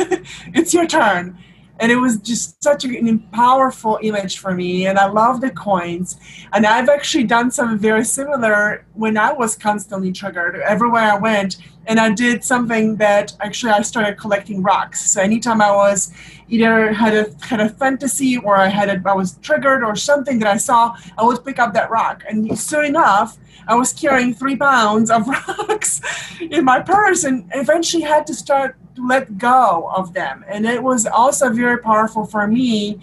it's 0.55 0.73
your 0.73 0.87
turn 0.87 1.37
and 1.79 1.91
it 1.91 1.97
was 1.97 2.17
just 2.17 2.61
such 2.63 2.85
a 2.85 3.17
powerful 3.31 3.99
image 4.01 4.39
for 4.39 4.53
me 4.53 4.87
and 4.87 4.97
i 4.97 5.05
love 5.05 5.41
the 5.41 5.49
coins. 5.49 6.17
And 6.53 6.65
i've 6.65 6.89
actually 6.89 7.25
done 7.25 7.51
something 7.51 7.77
very 7.77 8.03
similar 8.03 8.85
when 8.93 9.17
i 9.17 9.31
was 9.31 9.55
constantly 9.55 10.11
triggered. 10.11 10.55
Everywhere 10.57 11.03
i 11.03 11.17
went 11.17 11.57
and 11.87 11.99
i 11.99 12.11
did 12.11 12.43
something 12.43 12.95
that 12.95 13.35
actually 13.41 13.71
i 13.71 13.81
started 13.81 14.17
collecting 14.17 14.61
rocks 14.61 15.09
so 15.09 15.21
anytime 15.21 15.61
i 15.61 15.71
was 15.71 16.13
either 16.49 16.93
had 16.93 17.13
a 17.13 17.25
had 17.45 17.59
a 17.59 17.69
fantasy 17.69 18.37
or 18.37 18.55
i 18.55 18.67
had 18.67 18.89
a, 18.89 19.09
i 19.09 19.13
was 19.13 19.37
triggered 19.37 19.83
or 19.83 19.95
something 19.95 20.39
that 20.39 20.47
i 20.47 20.57
saw 20.57 20.95
i 21.17 21.23
would 21.23 21.43
pick 21.43 21.59
up 21.59 21.73
that 21.73 21.89
rock 21.89 22.23
and 22.29 22.57
soon 22.57 22.85
enough 22.85 23.37
i 23.67 23.75
was 23.75 23.91
carrying 23.93 24.33
three 24.33 24.55
pounds 24.55 25.09
of 25.09 25.27
rocks 25.35 26.01
in 26.39 26.63
my 26.63 26.79
purse 26.79 27.23
and 27.23 27.49
eventually 27.53 28.03
had 28.03 28.27
to 28.27 28.33
start 28.33 28.77
to 28.97 29.07
let 29.07 29.37
go 29.37 29.89
of 29.95 30.13
them. 30.13 30.43
And 30.47 30.65
it 30.65 30.83
was 30.83 31.05
also 31.05 31.49
very 31.49 31.77
powerful 31.77 32.25
for 32.25 32.45
me 32.47 32.99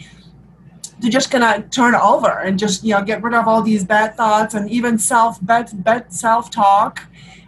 to 1.00 1.08
just 1.08 1.30
kind 1.30 1.44
of 1.44 1.70
turn 1.70 1.94
over 1.94 2.40
and 2.40 2.58
just 2.58 2.84
you 2.84 2.94
know 2.94 3.02
get 3.02 3.22
rid 3.22 3.34
of 3.34 3.48
all 3.48 3.62
these 3.62 3.84
bad 3.84 4.16
thoughts 4.16 4.54
and 4.54 4.70
even 4.70 4.98
self 4.98 5.44
bad 5.44 5.70
bad 5.84 6.12
self 6.12 6.50
talk. 6.50 7.02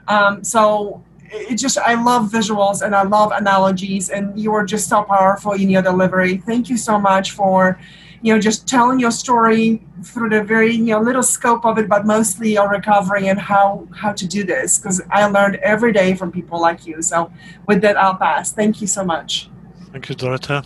Um, 0.09 0.44
so 0.44 1.03
it 1.37 1.57
just 1.57 1.79
I 1.79 1.94
love 1.94 2.31
visuals 2.31 2.83
and 2.83 2.94
I 2.94 3.03
love 3.03 3.33
analogies 3.33 4.11
and 4.11 4.38
you 4.38 4.53
are 4.55 4.64
just 4.64 4.88
so 4.88 5.03
powerful 5.03 5.53
in 5.53 5.70
your 5.70 5.83
delivery. 5.83 6.38
Thank 6.38 6.68
you 6.68 6.77
so 6.77 6.99
much 6.99 7.33
for 7.33 7.79
you 8.22 8.35
know, 8.35 8.40
just 8.40 8.66
telling 8.66 8.99
your 8.99 9.11
story 9.11 9.81
through 10.03 10.31
the 10.31 10.42
very, 10.42 10.75
you 10.75 10.87
know, 10.87 11.01
little 11.01 11.22
scope 11.22 11.64
of 11.64 11.79
it, 11.79 11.88
but 11.88 12.07
mostly 12.07 12.55
your 12.55 12.68
recovery 12.68 13.29
and 13.29 13.38
how 13.38 13.87
how 13.94 14.12
to 14.12 14.27
do 14.27 14.42
this. 14.44 14.79
Because 14.79 15.01
I 15.11 15.27
learned 15.27 15.57
every 15.57 15.92
day 15.92 16.14
from 16.14 16.33
people 16.33 16.61
like 16.61 16.87
you. 16.87 17.03
So 17.03 17.31
with 17.66 17.83
that, 17.83 17.96
I'll 17.96 18.16
pass. 18.16 18.53
Thank 18.53 18.81
you 18.81 18.87
so 18.87 19.05
much. 19.05 19.49
Thank 19.92 20.09
you, 20.09 20.16
Dorota. 20.16 20.64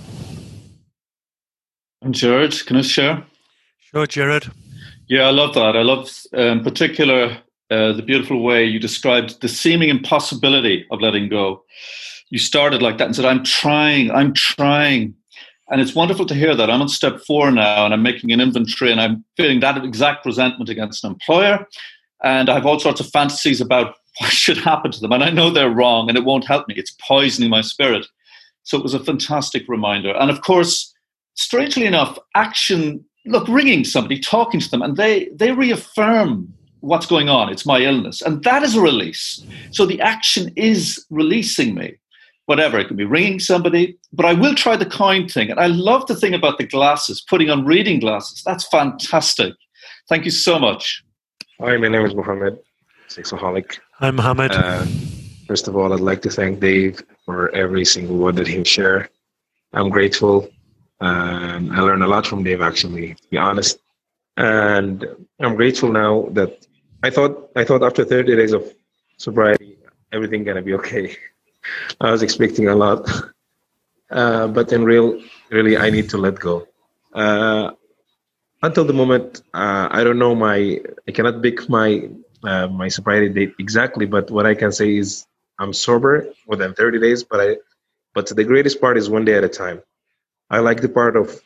And 2.02 2.14
Jared, 2.14 2.54
can 2.66 2.76
I 2.78 2.83
share? 2.83 3.26
Sure, 3.78 4.06
Jared. 4.06 4.46
Yeah, 5.09 5.24
I 5.28 5.30
love 5.30 5.54
that. 5.54 5.76
I 5.76 5.83
love, 5.83 6.09
in 6.33 6.62
particular, 6.62 7.37
uh, 7.70 7.92
the 7.92 8.02
beautiful 8.02 8.42
way 8.42 8.64
you 8.64 8.78
described 8.78 9.40
the 9.40 9.48
seeming 9.48 9.88
impossibility 9.88 10.87
of 10.90 11.00
letting 11.00 11.28
go. 11.28 11.64
You 12.30 12.38
started 12.38 12.83
like 12.83 12.98
that 12.98 13.06
and 13.06 13.16
said, 13.16 13.24
I'm 13.24 13.44
trying, 13.44 14.11
I'm 14.11 14.35
trying. 14.35 15.14
And 15.70 15.80
it's 15.80 15.94
wonderful 15.94 16.26
to 16.26 16.35
hear 16.35 16.54
that. 16.56 16.68
I'm 16.68 16.83
on 16.83 16.88
step 16.88 17.20
four 17.20 17.50
now 17.50 17.85
and 17.85 17.94
I'm 17.94 18.02
making 18.02 18.33
an 18.33 18.40
inventory 18.40 18.90
and 18.90 19.00
I'm 19.00 19.24
feeling 19.37 19.61
that 19.61 19.85
exact 19.85 20.26
resentment 20.26 20.68
against 20.68 21.04
an 21.04 21.12
employer. 21.12 21.64
And 22.24 22.48
I 22.48 22.54
have 22.54 22.66
all 22.66 22.80
sorts 22.80 23.00
of 23.00 23.09
fantasies 23.11 23.61
about 23.61 23.94
what 24.18 24.33
should 24.33 24.59
happen 24.59 24.90
to 24.90 25.00
them. 25.00 25.12
And 25.12 25.22
I 25.22 25.30
know 25.30 25.50
they're 25.50 25.70
wrong 25.70 26.09
and 26.09 26.18
it 26.18 26.24
won't 26.24 26.46
help 26.46 26.66
me. 26.66 26.74
It's 26.76 26.96
poisoning 27.06 27.50
my 27.50 27.61
spirit. 27.61 28.06
So 28.64 28.76
it 28.76 28.83
was 28.83 28.94
a 28.94 29.04
fantastic 29.04 29.64
reminder. 29.68 30.14
And 30.16 30.30
of 30.30 30.42
course, 30.42 30.92
strangely 31.35 31.87
enough, 31.87 32.18
action 32.35 33.04
look, 33.26 33.46
ringing 33.48 33.85
somebody, 33.85 34.18
talking 34.18 34.61
to 34.61 34.70
them, 34.70 34.83
and 34.83 34.96
they, 34.96 35.28
they 35.35 35.52
reaffirm 35.52 36.52
what's 36.81 37.07
going 37.07 37.29
on. 37.29 37.51
It's 37.51 37.66
my 37.66 37.81
illness. 37.81 38.23
And 38.23 38.43
that 38.45 38.62
is 38.62 38.77
a 38.77 38.81
release. 38.81 39.45
So 39.71 39.87
the 39.87 40.01
action 40.01 40.53
is 40.57 41.05
releasing 41.11 41.75
me 41.75 41.97
whatever. 42.51 42.81
It 42.81 42.88
can 42.88 42.97
be 42.97 43.05
ringing 43.05 43.38
somebody, 43.38 43.97
but 44.12 44.27
I 44.27 44.33
will 44.33 44.57
try 44.57 44.75
the 44.75 44.85
coin 44.85 45.29
thing. 45.29 45.53
And 45.53 45.61
I 45.61 45.69
love 45.69 46.07
the 46.09 46.16
thing 46.16 46.35
about 46.35 46.59
the 46.59 46.66
glasses, 46.66 47.21
putting 47.21 47.49
on 47.49 47.64
reading 47.64 48.01
glasses. 48.01 48.43
That's 48.45 48.66
fantastic. 48.66 49.55
Thank 50.09 50.25
you 50.25 50.33
so 50.33 50.59
much. 50.59 51.05
Hi, 51.61 51.77
my 51.77 51.87
name 51.87 52.05
is 52.05 52.12
Mohammed, 52.12 52.59
sexaholic. 53.09 53.79
Hi, 54.01 54.11
Mohammed. 54.11 54.51
Uh, 54.51 54.85
first 55.47 55.69
of 55.69 55.77
all, 55.77 55.93
I'd 55.93 56.01
like 56.01 56.23
to 56.23 56.31
thank 56.31 56.59
Dave 56.59 57.01
for 57.25 57.55
every 57.55 57.85
single 57.85 58.16
word 58.16 58.35
that 58.35 58.49
he 58.49 58.64
shared. 58.64 59.09
I'm 59.73 59.88
grateful. 59.88 60.51
Um, 61.01 61.71
I 61.71 61.81
learned 61.81 62.03
a 62.03 62.09
lot 62.09 62.27
from 62.27 62.43
Dave, 62.43 62.62
actually, 62.62 63.14
to 63.14 63.29
be 63.31 63.37
honest. 63.37 63.79
And 64.37 65.07
I'm 65.38 65.55
grateful 65.55 65.93
now 65.93 66.27
that 66.33 66.66
I 67.03 67.11
thought 67.11 67.51
I 67.57 67.65
thought 67.65 67.83
after 67.83 68.05
30 68.05 68.37
days 68.37 68.53
of 68.53 68.65
sobriety, 69.17 69.79
everything 70.13 70.45
gonna 70.45 70.63
be 70.63 70.75
okay. 70.75 71.17
I 72.01 72.11
was 72.11 72.23
expecting 72.23 72.69
a 72.69 72.75
lot, 72.75 73.09
uh, 74.11 74.49
but 74.49 74.73
in 74.73 74.85
real, 74.85 75.21
really, 75.51 75.77
I 75.77 75.91
need 75.91 76.09
to 76.11 76.19
let 76.19 76.39
go. 76.39 76.67
Uh, 77.15 77.73
until 78.63 78.85
the 78.85 78.93
moment, 78.93 79.43
uh, 79.55 79.89
I 79.91 80.05
don't 80.05 80.19
know 80.19 80.35
my, 80.35 80.81
I 81.09 81.13
cannot 81.13 81.43
pick 81.43 81.69
my 81.69 82.09
uh, 82.45 82.69
my 82.69 82.89
sobriety 82.89 83.29
date 83.29 83.55
exactly, 83.59 84.07
but 84.07 84.31
what 84.31 84.47
I 84.47 84.55
can 84.55 84.73
say 84.73 84.97
is 84.97 85.27
I'm 85.59 85.73
sober 85.73 86.29
than 86.49 86.75
30 86.75 87.01
days, 87.01 87.23
but 87.23 87.41
I, 87.41 87.57
but 88.15 88.27
the 88.35 88.45
greatest 88.45 88.81
part 88.81 88.97
is 88.97 89.09
one 89.11 89.25
day 89.25 89.35
at 89.35 89.45
a 89.45 89.49
time. 89.49 89.83
I 90.51 90.59
like 90.61 90.81
the 90.81 90.89
part 90.89 91.17
of 91.17 91.41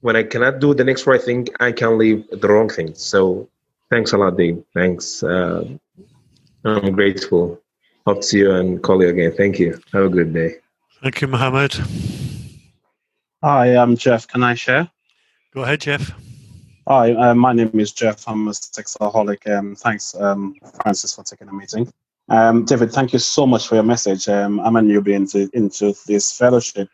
when 0.00 0.16
I 0.16 0.22
cannot 0.22 0.60
do 0.60 0.74
the 0.74 0.84
next 0.84 1.06
right 1.06 1.20
thing, 1.20 1.48
I 1.60 1.72
can 1.72 1.98
leave 1.98 2.26
the 2.30 2.48
wrong 2.48 2.68
thing. 2.68 2.94
So 2.94 3.48
thanks 3.90 4.12
a 4.12 4.18
lot, 4.18 4.36
Dave. 4.36 4.62
Thanks. 4.74 5.22
Uh, 5.22 5.64
I'm 6.64 6.92
grateful. 6.92 7.60
Hope 8.06 8.20
to 8.20 8.26
see 8.26 8.38
you 8.38 8.52
and 8.52 8.82
call 8.82 9.02
you 9.02 9.08
again. 9.08 9.32
Thank 9.36 9.58
you. 9.58 9.80
Have 9.92 10.04
a 10.04 10.08
good 10.08 10.32
day. 10.32 10.56
Thank 11.02 11.20
you, 11.20 11.28
Mohammed. 11.28 11.74
Hi, 13.42 13.76
I'm 13.76 13.96
Jeff. 13.96 14.26
Can 14.26 14.42
I 14.42 14.54
share? 14.54 14.90
Go 15.52 15.62
ahead, 15.62 15.80
Jeff. 15.80 16.12
Hi, 16.88 17.12
uh, 17.14 17.34
my 17.34 17.52
name 17.52 17.78
is 17.80 17.92
Jeff. 17.92 18.28
I'm 18.28 18.46
a 18.48 18.52
sexaholic. 18.52 19.48
Um, 19.50 19.74
thanks, 19.74 20.14
um, 20.14 20.54
Francis, 20.82 21.14
for 21.14 21.24
taking 21.24 21.48
the 21.48 21.52
meeting. 21.52 21.92
Um, 22.28 22.64
David, 22.64 22.92
thank 22.92 23.12
you 23.12 23.18
so 23.18 23.46
much 23.46 23.68
for 23.68 23.74
your 23.74 23.84
message. 23.84 24.28
Um, 24.28 24.60
I'm 24.60 24.76
a 24.76 24.80
newbie 24.80 25.14
into, 25.14 25.48
into 25.52 25.94
this 26.06 26.36
fellowship, 26.36 26.88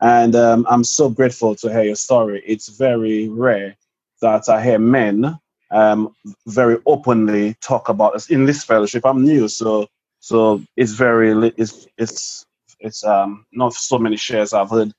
and 0.00 0.34
um, 0.34 0.66
I'm 0.68 0.84
so 0.84 1.08
grateful 1.08 1.54
to 1.56 1.70
hear 1.70 1.82
your 1.82 1.96
story. 1.96 2.42
It's 2.46 2.68
very 2.68 3.28
rare 3.28 3.76
that 4.20 4.48
I 4.48 4.62
hear 4.62 4.78
men 4.78 5.38
um, 5.70 6.14
very 6.46 6.78
openly 6.86 7.54
talk 7.60 7.88
about 7.88 8.12
this 8.14 8.30
in 8.30 8.44
this 8.46 8.64
fellowship. 8.64 9.04
I'm 9.04 9.24
new, 9.24 9.48
so 9.48 9.88
so 10.20 10.62
it's 10.76 10.92
very 10.92 11.52
it's 11.56 11.86
it's 11.98 12.46
it's 12.80 13.04
um 13.04 13.46
not 13.52 13.74
so 13.74 13.98
many 13.98 14.16
shares 14.16 14.52
I've 14.52 14.70
heard 14.70 14.92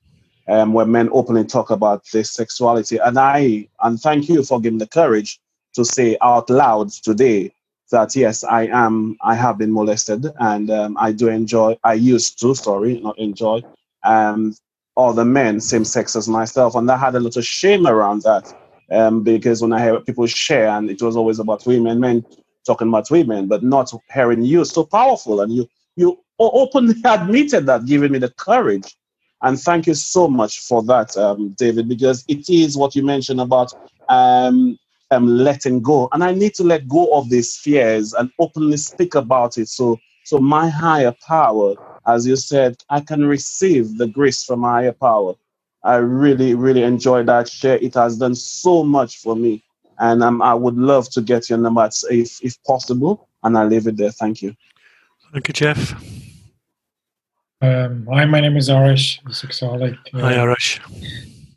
um 0.47 0.73
where 0.73 0.85
men 0.85 1.09
openly 1.11 1.45
talk 1.45 1.69
about 1.71 2.03
their 2.11 2.23
sexuality. 2.23 2.97
And 2.97 3.17
I 3.17 3.67
and 3.81 3.99
thank 3.99 4.29
you 4.29 4.43
for 4.43 4.59
giving 4.61 4.79
the 4.79 4.87
courage 4.87 5.39
to 5.75 5.85
say 5.85 6.17
out 6.21 6.49
loud 6.49 6.89
today 6.91 7.53
that 7.91 8.15
yes, 8.15 8.43
I 8.43 8.67
am 8.67 9.17
I 9.21 9.35
have 9.35 9.57
been 9.57 9.73
molested 9.73 10.25
and 10.39 10.69
um, 10.71 10.97
I 10.99 11.11
do 11.11 11.27
enjoy 11.29 11.77
I 11.83 11.93
used 11.93 12.39
to, 12.41 12.55
sorry, 12.55 12.99
not 12.99 13.17
enjoy, 13.19 13.61
um 14.03 14.55
all 14.95 15.13
the 15.13 15.25
men, 15.25 15.59
same 15.59 15.83
sex 15.85 16.15
as 16.15 16.27
myself. 16.27 16.75
And 16.75 16.89
I 16.89 16.97
had 16.97 17.15
a 17.15 17.19
lot 17.19 17.35
of 17.37 17.45
shame 17.45 17.85
around 17.85 18.21
that. 18.23 18.53
Um, 18.91 19.23
because 19.23 19.61
when 19.61 19.73
I 19.73 19.81
hear 19.81 19.99
people 19.99 20.27
share 20.27 20.67
and 20.69 20.89
it 20.89 21.01
was 21.01 21.15
always 21.15 21.39
about 21.39 21.65
women, 21.65 21.99
men 21.99 22.25
talking 22.65 22.87
about 22.87 23.09
women, 23.09 23.47
but 23.47 23.63
not 23.63 23.91
hearing 24.13 24.43
you 24.43 24.65
so 24.65 24.83
powerful. 24.83 25.41
And 25.41 25.51
you 25.51 25.67
you 25.95 26.19
openly 26.39 26.95
admitted 27.05 27.65
that, 27.65 27.85
giving 27.85 28.11
me 28.11 28.19
the 28.19 28.29
courage. 28.31 28.95
And 29.41 29.59
thank 29.59 29.87
you 29.87 29.93
so 29.93 30.27
much 30.27 30.59
for 30.59 30.83
that, 30.83 31.15
um, 31.17 31.49
David, 31.57 31.87
because 31.87 32.23
it 32.27 32.49
is 32.49 32.77
what 32.77 32.95
you 32.95 33.03
mentioned 33.03 33.39
about 33.39 33.71
um, 34.09 34.77
um, 35.11 35.27
letting 35.27 35.81
go. 35.81 36.09
And 36.11 36.23
I 36.23 36.33
need 36.33 36.53
to 36.55 36.63
let 36.63 36.87
go 36.87 37.13
of 37.13 37.29
these 37.29 37.57
fears 37.57 38.13
and 38.13 38.31
openly 38.39 38.77
speak 38.77 39.15
about 39.15 39.57
it. 39.57 39.69
So, 39.69 39.99
so 40.23 40.39
my 40.39 40.67
higher 40.69 41.13
power, 41.27 41.75
as 42.07 42.25
you 42.25 42.35
said, 42.35 42.77
I 42.89 43.01
can 43.01 43.25
receive 43.25 43.97
the 43.97 44.07
grace 44.07 44.43
from 44.43 44.61
my 44.61 44.81
higher 44.81 44.93
power. 44.93 45.33
I 45.85 45.97
really, 45.97 46.55
really 46.55 46.81
enjoy 46.81 47.23
that 47.23 47.47
share. 47.47 47.77
It 47.77 47.93
has 47.93 48.17
done 48.17 48.33
so 48.33 48.83
much 48.83 49.17
for 49.19 49.35
me. 49.35 49.63
And 49.99 50.23
um, 50.23 50.41
I 50.41 50.53
would 50.53 50.75
love 50.75 51.09
to 51.11 51.21
get 51.21 51.49
your 51.49 51.59
number 51.59 51.87
if, 52.09 52.43
if 52.43 52.61
possible. 52.63 53.29
And 53.43 53.57
I'll 53.57 53.67
leave 53.67 53.87
it 53.87 53.95
there. 53.95 54.11
Thank 54.11 54.41
you. 54.41 54.55
Thank 55.31 55.47
you, 55.47 55.53
Jeff. 55.53 55.93
Um, 57.61 58.07
hi, 58.11 58.25
my 58.25 58.41
name 58.41 58.57
is 58.57 58.67
Arash, 58.67 59.23
Sexaholic. 59.25 59.97
Uh, 60.13 60.19
hi, 60.19 60.33
Arash. 60.33 60.79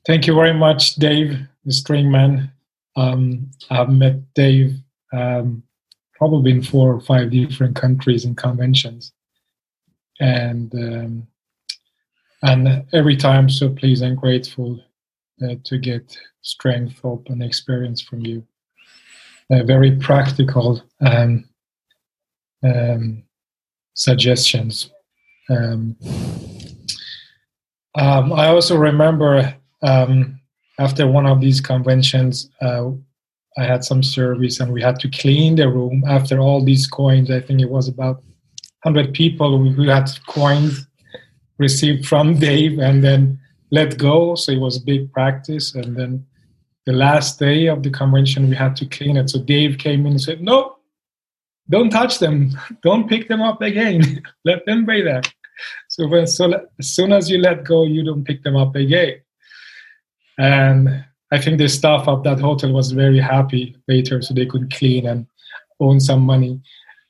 Thank 0.06 0.26
you 0.26 0.34
very 0.34 0.54
much, 0.54 0.94
Dave, 0.96 1.38
the 1.64 1.72
string 1.72 2.10
man. 2.10 2.52
Um, 2.96 3.50
I've 3.70 3.90
met 3.90 4.34
Dave 4.34 4.76
um, 5.12 5.62
probably 6.14 6.52
in 6.52 6.62
four 6.62 6.94
or 6.94 7.00
five 7.00 7.30
different 7.30 7.76
countries 7.76 8.24
and 8.24 8.36
conventions, 8.36 9.12
and 10.20 10.72
um, 10.74 11.26
and 12.42 12.84
every 12.92 13.16
time 13.16 13.48
so 13.48 13.68
pleased 13.68 14.02
and 14.02 14.16
grateful 14.16 14.80
uh, 15.42 15.54
to 15.64 15.78
get 15.78 16.16
strength, 16.42 16.98
hope, 17.00 17.28
and 17.28 17.42
experience 17.42 18.00
from 18.00 18.24
you. 18.24 18.44
Uh, 19.50 19.62
very 19.64 19.96
practical 19.96 20.82
um, 21.00 21.48
um, 22.62 23.22
suggestions. 23.94 24.90
Um, 25.48 25.96
um, 27.94 28.32
I 28.32 28.48
also 28.48 28.76
remember 28.76 29.54
um, 29.82 30.40
after 30.78 31.06
one 31.06 31.26
of 31.26 31.40
these 31.40 31.60
conventions, 31.60 32.50
uh, 32.60 32.90
I 33.56 33.64
had 33.64 33.84
some 33.84 34.02
service 34.02 34.60
and 34.60 34.72
we 34.72 34.82
had 34.82 35.00
to 35.00 35.10
clean 35.10 35.56
the 35.56 35.68
room 35.68 36.04
after 36.06 36.38
all 36.38 36.64
these 36.64 36.86
coins. 36.86 37.30
I 37.30 37.40
think 37.40 37.60
it 37.60 37.70
was 37.70 37.88
about 37.88 38.22
100 38.82 39.14
people 39.14 39.70
who 39.70 39.88
had 39.88 40.08
coins 40.26 40.86
received 41.58 42.06
from 42.06 42.38
Dave 42.38 42.78
and 42.78 43.02
then 43.02 43.38
let 43.70 43.98
go. 43.98 44.34
So 44.34 44.52
it 44.52 44.60
was 44.60 44.76
a 44.76 44.84
big 44.84 45.12
practice. 45.12 45.74
And 45.74 45.96
then 45.96 46.26
the 46.86 46.92
last 46.92 47.38
day 47.38 47.66
of 47.66 47.82
the 47.82 47.90
convention, 47.90 48.48
we 48.48 48.56
had 48.56 48.76
to 48.76 48.86
clean 48.86 49.16
it. 49.16 49.30
So 49.30 49.40
Dave 49.40 49.78
came 49.78 50.06
in 50.06 50.12
and 50.12 50.20
said, 50.20 50.40
No, 50.40 50.78
don't 51.70 51.90
touch 51.90 52.18
them. 52.18 52.50
Don't 52.82 53.08
pick 53.08 53.28
them 53.28 53.42
up 53.42 53.60
again. 53.60 54.22
let 54.44 54.64
them 54.64 54.86
be 54.86 55.02
there. 55.02 55.22
So, 55.88 56.06
when, 56.06 56.26
so 56.26 56.66
as 56.78 56.94
soon 56.94 57.12
as 57.12 57.28
you 57.30 57.38
let 57.38 57.64
go, 57.64 57.84
you 57.84 58.04
don't 58.04 58.24
pick 58.24 58.44
them 58.44 58.56
up 58.56 58.76
again. 58.76 59.20
And 60.38 61.04
I 61.32 61.40
think 61.40 61.58
the 61.58 61.68
staff 61.68 62.06
of 62.06 62.22
that 62.24 62.38
hotel 62.38 62.72
was 62.72 62.92
very 62.92 63.18
happy 63.18 63.76
later, 63.88 64.22
so 64.22 64.32
they 64.32 64.46
could 64.46 64.72
clean 64.72 65.06
and 65.06 65.26
own 65.80 66.00
some 66.00 66.20
money. 66.20 66.60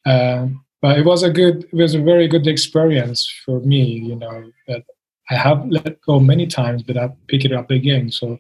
Um, 0.06 0.64
but 0.80 0.98
it 0.98 1.04
was 1.04 1.22
a 1.22 1.30
good, 1.30 1.64
it 1.64 1.74
was 1.74 1.94
a 1.94 2.02
very 2.02 2.28
good 2.28 2.46
experience 2.46 3.26
for 3.44 3.60
me. 3.60 3.82
You 3.82 4.16
know 4.16 4.50
that 4.66 4.84
I 5.30 5.36
have 5.36 5.66
let 5.68 6.00
go 6.02 6.20
many 6.20 6.46
times, 6.46 6.82
but 6.82 6.96
I 6.96 7.10
pick 7.28 7.44
it 7.44 7.52
up 7.52 7.70
again. 7.70 8.10
So 8.10 8.38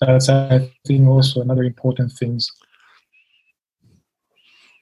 that's 0.00 0.28
I 0.28 0.70
think 0.86 1.06
also 1.06 1.40
another 1.40 1.64
important 1.64 2.12
things. 2.12 2.50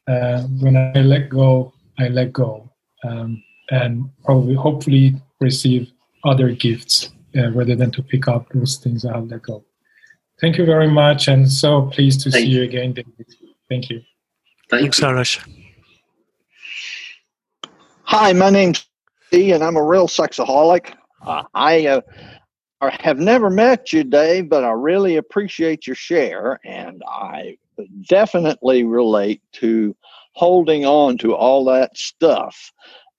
Uh, 0.09 0.43
when 0.61 0.77
I 0.77 1.01
let 1.01 1.29
go, 1.29 1.73
I 1.99 2.09
let 2.09 2.33
go. 2.33 2.71
Um, 3.05 3.43
and 3.71 4.11
probably 4.25 4.55
hopefully 4.55 5.15
receive 5.41 5.91
other 6.25 6.51
gifts 6.51 7.11
uh, 7.37 7.51
rather 7.53 7.75
than 7.75 7.91
to 7.91 8.03
pick 8.03 8.29
up 8.29 8.49
those 8.53 8.77
things 8.77 9.05
I 9.05 9.15
have 9.15 9.27
let 9.29 9.43
go. 9.43 9.65
Thank 10.41 10.59
you 10.59 10.67
very 10.67 10.89
much, 10.89 11.29
and 11.29 11.51
so 11.51 11.83
pleased 11.83 12.21
to 12.23 12.31
Thank 12.31 12.45
see 12.45 12.51
you. 12.51 12.59
you 12.59 12.65
again, 12.65 12.93
David. 12.93 13.35
Thank 13.69 13.91
you. 13.91 14.03
Thanks, 14.69 15.01
Arash. 15.01 15.41
Hi, 18.15 18.35
my 18.35 18.51
name's 18.51 18.85
Steve, 19.29 19.55
and 19.55 19.65
I'm 19.65 19.79
a 19.79 19.83
real 19.83 20.07
sexaholic. 20.07 20.95
Uh, 21.25 21.45
I 21.55 21.87
uh, 21.87 22.03
have 22.83 23.19
never 23.19 23.49
met 23.49 23.91
you, 23.91 24.05
Dave, 24.05 24.51
but 24.51 24.65
I 24.65 24.73
really 24.73 25.17
appreciate 25.17 25.87
your 25.87 25.97
share, 25.97 26.61
and 26.63 27.03
I 27.09 27.57
definitely 28.07 28.85
relate 28.85 29.41
to 29.53 29.97
holding 30.35 30.85
on 30.85 31.17
to 31.21 31.35
all 31.35 31.65
that 31.65 31.97
stuff 31.97 32.71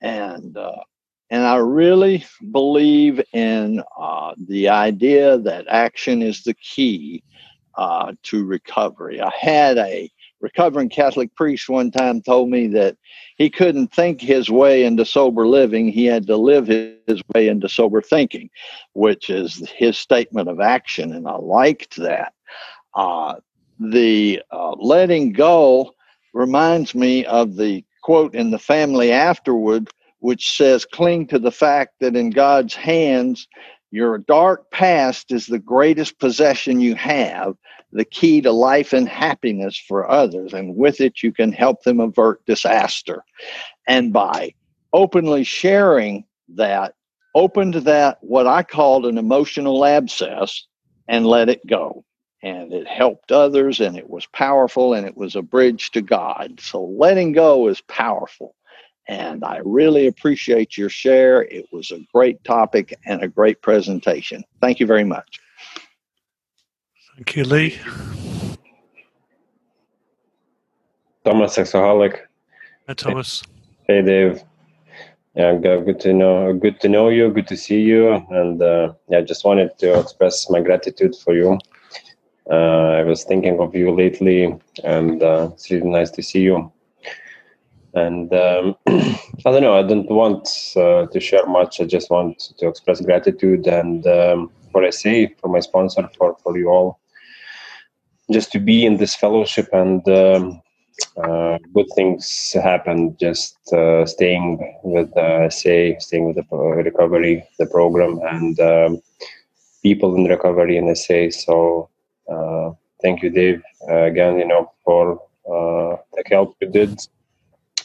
and 0.01 0.55
uh, 0.57 0.75
and 1.31 1.43
I 1.43 1.55
really 1.55 2.23
believe 2.51 3.19
in 3.33 3.81
uh, 3.99 4.35
the 4.47 4.69
idea 4.69 5.39
that 5.39 5.65
action 5.69 6.21
is 6.21 6.43
the 6.43 6.53
key 6.53 7.23
uh, 7.75 8.13
to 8.23 8.45
recovery. 8.45 9.19
I 9.19 9.31
had 9.35 9.79
a 9.79 10.11
recovering 10.43 10.89
Catholic 10.89 11.33
priest 11.35 11.69
one 11.69 11.89
time 11.89 12.21
told 12.21 12.49
me 12.49 12.67
that 12.67 12.97
he 13.37 13.49
couldn't 13.49 13.93
think 13.93 14.19
his 14.21 14.49
way 14.51 14.83
into 14.83 15.05
sober 15.05 15.47
living; 15.47 15.87
he 15.87 16.05
had 16.05 16.27
to 16.27 16.35
live 16.35 16.67
his 16.67 17.21
way 17.33 17.47
into 17.47 17.69
sober 17.69 18.01
thinking, 18.01 18.49
which 18.93 19.29
is 19.29 19.67
his 19.75 19.97
statement 19.97 20.49
of 20.49 20.59
action, 20.59 21.13
and 21.13 21.27
I 21.27 21.37
liked 21.37 21.95
that. 21.95 22.33
Uh, 22.93 23.35
the 23.79 24.41
uh, 24.51 24.73
letting 24.73 25.31
go 25.31 25.93
reminds 26.33 26.93
me 26.93 27.25
of 27.25 27.55
the 27.55 27.83
quote 28.03 28.35
in 28.35 28.51
the 28.51 28.59
family 28.59 29.11
afterward, 29.11 29.89
which 30.19 30.55
says, 30.57 30.85
Cling 30.85 31.27
to 31.27 31.39
the 31.39 31.51
fact 31.51 31.93
that 32.01 32.15
in 32.15 32.29
God's 32.29 32.75
hands, 32.75 33.47
your 33.91 34.17
dark 34.17 34.69
past 34.71 35.31
is 35.31 35.45
the 35.45 35.59
greatest 35.59 36.19
possession 36.19 36.79
you 36.79 36.95
have, 36.95 37.55
the 37.93 38.05
key 38.05 38.41
to 38.41 38.51
life 38.51 38.93
and 38.93 39.07
happiness 39.07 39.77
for 39.77 40.09
others. 40.09 40.53
And 40.53 40.75
with 40.75 40.99
it, 41.01 41.23
you 41.23 41.31
can 41.31 41.51
help 41.51 41.83
them 41.83 41.99
avert 41.99 42.45
disaster. 42.45 43.23
And 43.87 44.11
by 44.11 44.53
openly 44.91 45.43
sharing 45.43 46.25
that, 46.55 46.95
opened 47.35 47.75
that, 47.75 48.17
what 48.21 48.47
I 48.47 48.63
called 48.63 49.05
an 49.05 49.17
emotional 49.17 49.85
abscess, 49.85 50.67
and 51.07 51.25
let 51.25 51.49
it 51.49 51.65
go 51.67 52.03
and 52.43 52.73
it 52.73 52.87
helped 52.87 53.31
others 53.31 53.79
and 53.79 53.97
it 53.97 54.09
was 54.09 54.25
powerful 54.27 54.93
and 54.93 55.07
it 55.07 55.15
was 55.15 55.35
a 55.35 55.41
bridge 55.41 55.91
to 55.91 56.01
God. 56.01 56.59
So 56.59 56.83
letting 56.83 57.31
go 57.31 57.67
is 57.69 57.81
powerful. 57.81 58.55
And 59.07 59.43
I 59.43 59.59
really 59.63 60.07
appreciate 60.07 60.77
your 60.77 60.89
share. 60.89 61.43
It 61.43 61.65
was 61.71 61.91
a 61.91 62.05
great 62.13 62.43
topic 62.43 62.93
and 63.05 63.21
a 63.21 63.27
great 63.27 63.61
presentation. 63.61 64.43
Thank 64.61 64.79
you 64.79 64.85
very 64.85 65.03
much. 65.03 65.39
Thank 67.15 67.35
you, 67.35 67.43
Lee. 67.43 67.79
Thomas 71.23 71.55
Sexaholic. 71.57 72.19
Hi, 72.87 72.93
Thomas. 72.93 73.43
Hey, 73.87 74.01
Dave. 74.01 74.43
Yeah, 75.35 75.55
good 75.55 75.99
to 76.01 76.13
know. 76.13 76.53
Good 76.53 76.79
to 76.81 76.89
know 76.89 77.09
you. 77.09 77.29
Good 77.31 77.47
to 77.47 77.57
see 77.57 77.81
you. 77.81 78.13
And 78.29 78.61
uh, 78.61 78.93
yeah, 79.09 79.21
just 79.21 79.45
wanted 79.45 79.77
to 79.79 79.99
express 79.99 80.49
my 80.49 80.61
gratitude 80.61 81.15
for 81.15 81.33
you 81.33 81.59
uh, 82.49 82.99
I 82.99 83.03
was 83.03 83.23
thinking 83.23 83.59
of 83.59 83.73
you 83.75 83.91
lately, 83.91 84.53
and 84.83 85.23
uh, 85.23 85.49
it's 85.53 85.71
really 85.71 85.89
nice 85.89 86.11
to 86.11 86.23
see 86.23 86.41
you. 86.41 86.71
And 87.93 88.33
um, 88.33 88.75
I 88.87 89.17
don't 89.45 89.61
know, 89.61 89.77
I 89.77 89.83
don't 89.83 90.09
want 90.09 90.49
uh, 90.75 91.05
to 91.05 91.19
share 91.19 91.45
much. 91.45 91.79
I 91.79 91.85
just 91.85 92.09
want 92.09 92.39
to 92.57 92.67
express 92.67 93.01
gratitude 93.01 93.67
and 93.67 94.05
um, 94.07 94.51
what 94.71 94.83
I 94.83 94.89
say 94.89 95.27
for 95.39 95.47
my 95.47 95.59
sponsor, 95.59 96.09
for, 96.17 96.35
for 96.43 96.57
you 96.57 96.69
all, 96.69 96.99
just 98.31 98.51
to 98.51 98.59
be 98.59 98.85
in 98.85 98.97
this 98.97 99.15
fellowship 99.15 99.67
and 99.73 100.07
um, 100.07 100.61
uh, 101.17 101.57
good 101.73 101.87
things 101.95 102.55
happen 102.63 103.15
just 103.19 103.57
uh, 103.73 104.05
staying 104.05 104.59
with 104.83 105.15
uh, 105.17 105.49
say 105.49 105.97
staying 105.99 106.25
with 106.25 106.35
the 106.35 106.57
recovery 106.57 107.43
the 107.59 107.65
program 107.65 108.19
and 108.29 108.59
um, 108.59 109.01
people 109.81 110.15
in 110.15 110.25
recovery 110.25 110.77
in 110.77 110.95
SA 110.95 111.29
so 111.29 111.89
uh, 112.29 112.71
thank 113.01 113.21
you, 113.21 113.29
Dave, 113.29 113.61
uh, 113.89 114.03
again, 114.03 114.37
you 114.37 114.47
know, 114.47 114.71
for 114.83 115.21
uh, 115.45 115.97
the 116.13 116.23
help 116.27 116.55
you 116.61 116.69
did 116.69 116.99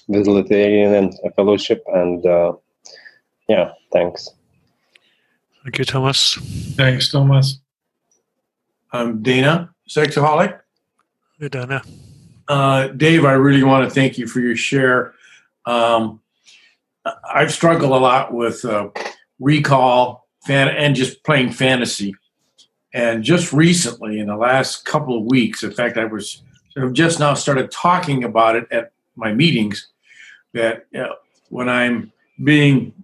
with 0.07 0.26
Lithuanian 0.26 0.95
and 0.95 1.34
fellowship. 1.34 1.82
And 1.89 2.24
yeah, 3.49 3.72
thanks. 3.93 4.30
Thank 5.62 5.78
you, 5.78 5.84
Thomas. 5.84 6.34
Thanks, 6.76 7.11
Thomas. 7.11 7.61
I'm 8.93 9.22
Dana, 9.22 9.74
sexaholic. 9.89 10.61
Hey, 11.39 11.49
Dana. 11.49 11.82
Uh, 12.47 12.89
Dave, 12.89 13.24
I 13.24 13.32
really 13.32 13.62
want 13.62 13.89
to 13.89 13.95
thank 13.95 14.18
you 14.18 14.26
for 14.26 14.41
your 14.41 14.57
share. 14.57 15.14
Um, 15.66 16.20
I've 17.28 17.53
struggled 17.53 17.93
a 17.93 17.97
lot 17.97 18.32
with 18.32 18.64
uh, 18.64 18.89
recall 19.39 20.26
fan- 20.47 20.68
and 20.68 20.95
just 20.95 21.24
playing 21.24 21.53
fantasy. 21.53 22.14
And 22.95 23.22
just 23.22 23.53
recently, 23.53 24.18
in 24.18 24.28
the 24.28 24.36
last 24.36 24.84
couple 24.84 25.18
of 25.18 25.24
weeks, 25.24 25.62
in 25.62 25.72
fact, 25.72 25.99
I 25.99 26.05
was 26.07 26.43
sort 26.70 26.86
of 26.86 26.93
just 26.93 27.20
now 27.20 27.34
started 27.34 27.70
talking 27.70 28.24
about 28.24 28.57
it 28.57 28.66
at 28.70 28.93
my 29.14 29.32
meetings 29.32 29.89
that 30.55 30.86
uh, 30.99 31.14
when 31.51 31.68
I'm 31.68 32.12
being 32.43 32.95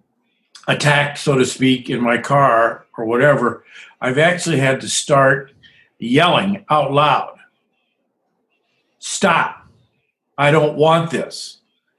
attacked, 0.69 1.19
so 1.19 1.37
to 1.37 1.45
speak, 1.45 1.91
in 1.91 2.01
my 2.01 2.19
car 2.19 2.87
or 2.97 3.05
whatever, 3.05 3.65
I've 4.01 4.19
actually 4.19 4.59
had 4.59 4.81
to 4.81 4.89
start 4.89 5.53
yelling 6.05 6.65
out 6.69 6.93
loud 6.93 7.35
Stop. 9.07 9.69
I 10.39 10.51
don't 10.51 10.79
want 10.79 11.11
this. 11.11 11.59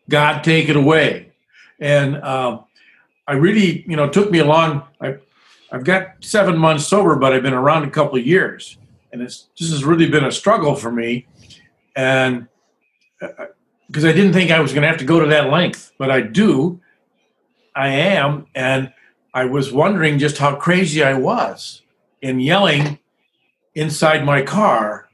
God, 0.09 0.43
take 0.43 0.69
it 0.69 0.75
away. 0.75 1.33
And 1.79 2.17
um, 2.23 2.65
I 3.27 3.33
really, 3.33 3.85
you 3.87 3.95
know, 3.95 4.09
took 4.09 4.31
me 4.31 4.39
along. 4.39 4.81
I, 4.99 5.17
I've 5.71 5.83
got 5.83 6.15
seven 6.21 6.57
months 6.57 6.87
sober, 6.87 7.15
but 7.15 7.31
I've 7.31 7.43
been 7.43 7.53
around 7.53 7.83
a 7.83 7.91
couple 7.91 8.17
of 8.17 8.25
years. 8.25 8.79
And 9.13 9.21
it's, 9.21 9.49
this 9.59 9.69
has 9.69 9.83
really 9.85 10.09
been 10.09 10.23
a 10.23 10.31
struggle 10.31 10.73
for 10.73 10.91
me. 10.91 11.27
And 11.95 12.47
because 13.19 14.03
uh, 14.03 14.09
I 14.09 14.11
didn't 14.11 14.33
think 14.33 14.49
I 14.49 14.59
was 14.59 14.73
going 14.73 14.81
to 14.81 14.87
have 14.87 14.97
to 14.97 15.05
go 15.05 15.19
to 15.19 15.27
that 15.27 15.51
length, 15.51 15.91
but 15.99 16.09
I 16.09 16.21
do. 16.21 16.81
I 17.75 17.89
am. 17.89 18.47
And 18.55 18.91
I 19.31 19.45
was 19.45 19.71
wondering 19.71 20.17
just 20.17 20.39
how 20.39 20.55
crazy 20.55 21.03
I 21.03 21.13
was 21.13 21.83
in 22.23 22.39
yelling 22.39 22.97
inside 23.75 24.25
my 24.25 24.41
car 24.41 25.07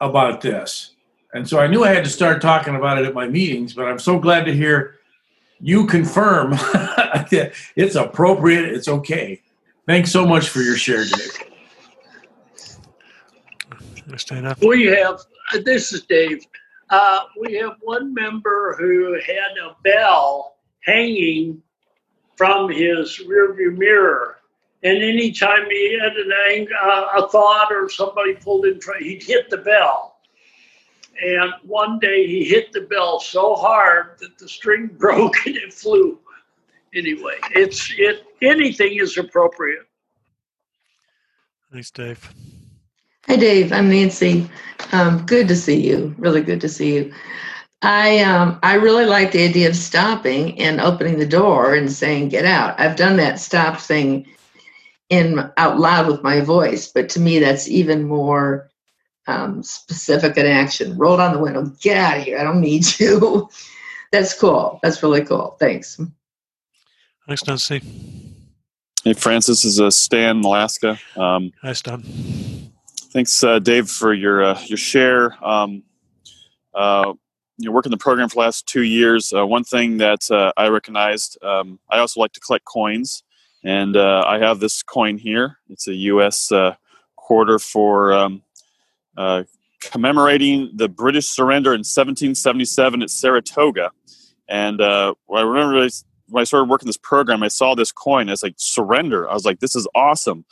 about 0.00 0.40
this. 0.40 0.92
And 1.32 1.48
so 1.48 1.58
I 1.58 1.66
knew 1.66 1.84
I 1.84 1.92
had 1.92 2.04
to 2.04 2.10
start 2.10 2.40
talking 2.42 2.76
about 2.76 2.98
it 2.98 3.06
at 3.06 3.14
my 3.14 3.28
meetings, 3.28 3.74
but 3.74 3.86
I'm 3.86 3.98
so 3.98 4.18
glad 4.18 4.44
to 4.44 4.54
hear 4.54 4.96
you 5.60 5.86
confirm 5.86 6.50
that 6.50 7.52
it's 7.76 7.94
appropriate, 7.94 8.64
it's 8.64 8.88
okay. 8.88 9.40
Thanks 9.86 10.10
so 10.10 10.26
much 10.26 10.48
for 10.48 10.60
your 10.60 10.76
share, 10.76 11.04
Dave. 11.04 11.42
Stand 14.16 14.54
We 14.62 14.86
have, 14.86 15.20
this 15.64 15.92
is 15.92 16.02
Dave. 16.02 16.46
Uh, 16.90 17.20
we 17.40 17.54
have 17.54 17.72
one 17.82 18.14
member 18.14 18.76
who 18.78 19.14
had 19.14 19.58
a 19.62 19.76
bell 19.82 20.56
hanging 20.82 21.60
from 22.36 22.70
his 22.70 23.20
rearview 23.26 23.76
mirror. 23.76 24.38
And 24.82 25.02
anytime 25.02 25.70
he 25.70 25.98
had 25.98 26.12
an 26.12 26.32
ang- 26.50 26.68
uh, 26.82 27.06
a 27.16 27.28
thought 27.28 27.72
or 27.72 27.88
somebody 27.88 28.34
pulled 28.34 28.66
in 28.66 28.80
front, 28.80 29.02
he'd 29.02 29.22
hit 29.22 29.48
the 29.50 29.58
bell. 29.58 30.18
And 31.22 31.52
one 31.62 31.98
day 31.98 32.26
he 32.26 32.44
hit 32.44 32.72
the 32.72 32.82
bell 32.82 33.18
so 33.20 33.54
hard 33.54 34.18
that 34.20 34.38
the 34.38 34.48
string 34.48 34.86
broke 34.98 35.34
and 35.46 35.56
it 35.56 35.72
flew. 35.72 36.18
Anyway, 36.94 37.36
it's 37.50 37.92
it 37.98 38.24
anything 38.42 38.96
is 38.96 39.16
appropriate. 39.18 39.86
Thanks, 41.72 41.90
Dave. 41.90 42.32
Hi, 43.26 43.36
Dave. 43.36 43.72
I'm 43.72 43.90
Nancy. 43.90 44.48
Um, 44.92 45.26
good 45.26 45.48
to 45.48 45.56
see 45.56 45.86
you. 45.86 46.14
Really 46.16 46.40
good 46.40 46.60
to 46.60 46.68
see 46.68 46.94
you. 46.94 47.12
I 47.82 48.20
um, 48.20 48.58
I 48.62 48.74
really 48.74 49.04
like 49.04 49.32
the 49.32 49.44
idea 49.44 49.68
of 49.68 49.76
stopping 49.76 50.58
and 50.60 50.80
opening 50.80 51.18
the 51.18 51.26
door 51.26 51.74
and 51.74 51.90
saying 51.90 52.28
"get 52.30 52.44
out." 52.44 52.78
I've 52.80 52.96
done 52.96 53.16
that 53.16 53.40
stop 53.40 53.78
thing 53.80 54.26
in 55.08 55.50
out 55.56 55.78
loud 55.78 56.06
with 56.08 56.22
my 56.22 56.40
voice, 56.40 56.90
but 56.92 57.08
to 57.10 57.20
me 57.20 57.38
that's 57.38 57.68
even 57.68 58.04
more 58.04 58.68
um, 59.26 59.62
specific 59.62 60.36
an 60.36 60.46
action. 60.46 60.96
Roll 60.96 61.16
down 61.16 61.32
the 61.32 61.40
window, 61.40 61.66
get 61.80 61.96
out 61.96 62.18
of 62.18 62.24
here. 62.24 62.38
I 62.38 62.44
don't 62.44 62.60
need 62.60 62.86
you. 63.00 63.48
That's 64.12 64.38
cool. 64.38 64.78
That's 64.82 65.02
really 65.02 65.24
cool. 65.24 65.56
Thanks. 65.58 66.00
Thanks, 67.26 67.46
Nancy. 67.46 67.82
Hey, 69.04 69.12
Francis 69.12 69.64
is 69.64 69.78
a 69.78 69.90
Stan, 69.90 70.42
Alaska. 70.42 70.98
Um, 71.16 71.52
Hi, 71.62 71.72
Stan. 71.72 72.02
Thanks, 73.12 73.42
uh, 73.42 73.58
Dave, 73.58 73.88
for 73.88 74.12
your 74.12 74.44
uh, 74.44 74.60
your 74.66 74.76
share. 74.76 75.44
Um, 75.44 75.82
uh, 76.74 77.14
you 77.58 77.66
know, 77.66 77.72
working 77.72 77.90
the 77.90 77.96
program 77.96 78.28
for 78.28 78.34
the 78.34 78.40
last 78.40 78.66
two 78.66 78.82
years. 78.82 79.32
Uh, 79.32 79.46
one 79.46 79.64
thing 79.64 79.96
that 79.98 80.30
uh, 80.30 80.52
I 80.56 80.68
recognized, 80.68 81.42
um, 81.42 81.78
I 81.90 81.98
also 81.98 82.20
like 82.20 82.32
to 82.32 82.40
collect 82.40 82.64
coins, 82.64 83.22
and 83.66 83.96
uh, 83.96 84.24
I 84.26 84.38
have 84.38 84.60
this 84.60 84.82
coin 84.82 85.18
here. 85.18 85.58
It's 85.68 85.88
a 85.88 85.94
U.S. 85.94 86.52
quarter 87.16 87.58
for 87.58 88.12
um, 88.12 88.42
uh, 89.16 89.42
commemorating 89.80 90.70
the 90.74 90.88
British 90.88 91.26
surrender 91.26 91.70
in 91.70 91.80
1777 91.80 93.02
at 93.02 93.10
Saratoga. 93.10 93.90
And 94.48 94.80
uh, 94.80 95.14
I 95.34 95.42
remember 95.42 95.88
when 96.28 96.40
I 96.40 96.44
started 96.44 96.70
working 96.70 96.86
this 96.86 96.96
program, 96.96 97.42
I 97.42 97.48
saw 97.48 97.74
this 97.74 97.92
coin. 97.92 98.28
It's 98.28 98.42
like 98.42 98.54
surrender. 98.58 99.28
I 99.28 99.34
was 99.34 99.44
like, 99.44 99.60
this 99.60 99.76
is 99.76 99.88
awesome. 99.94 100.44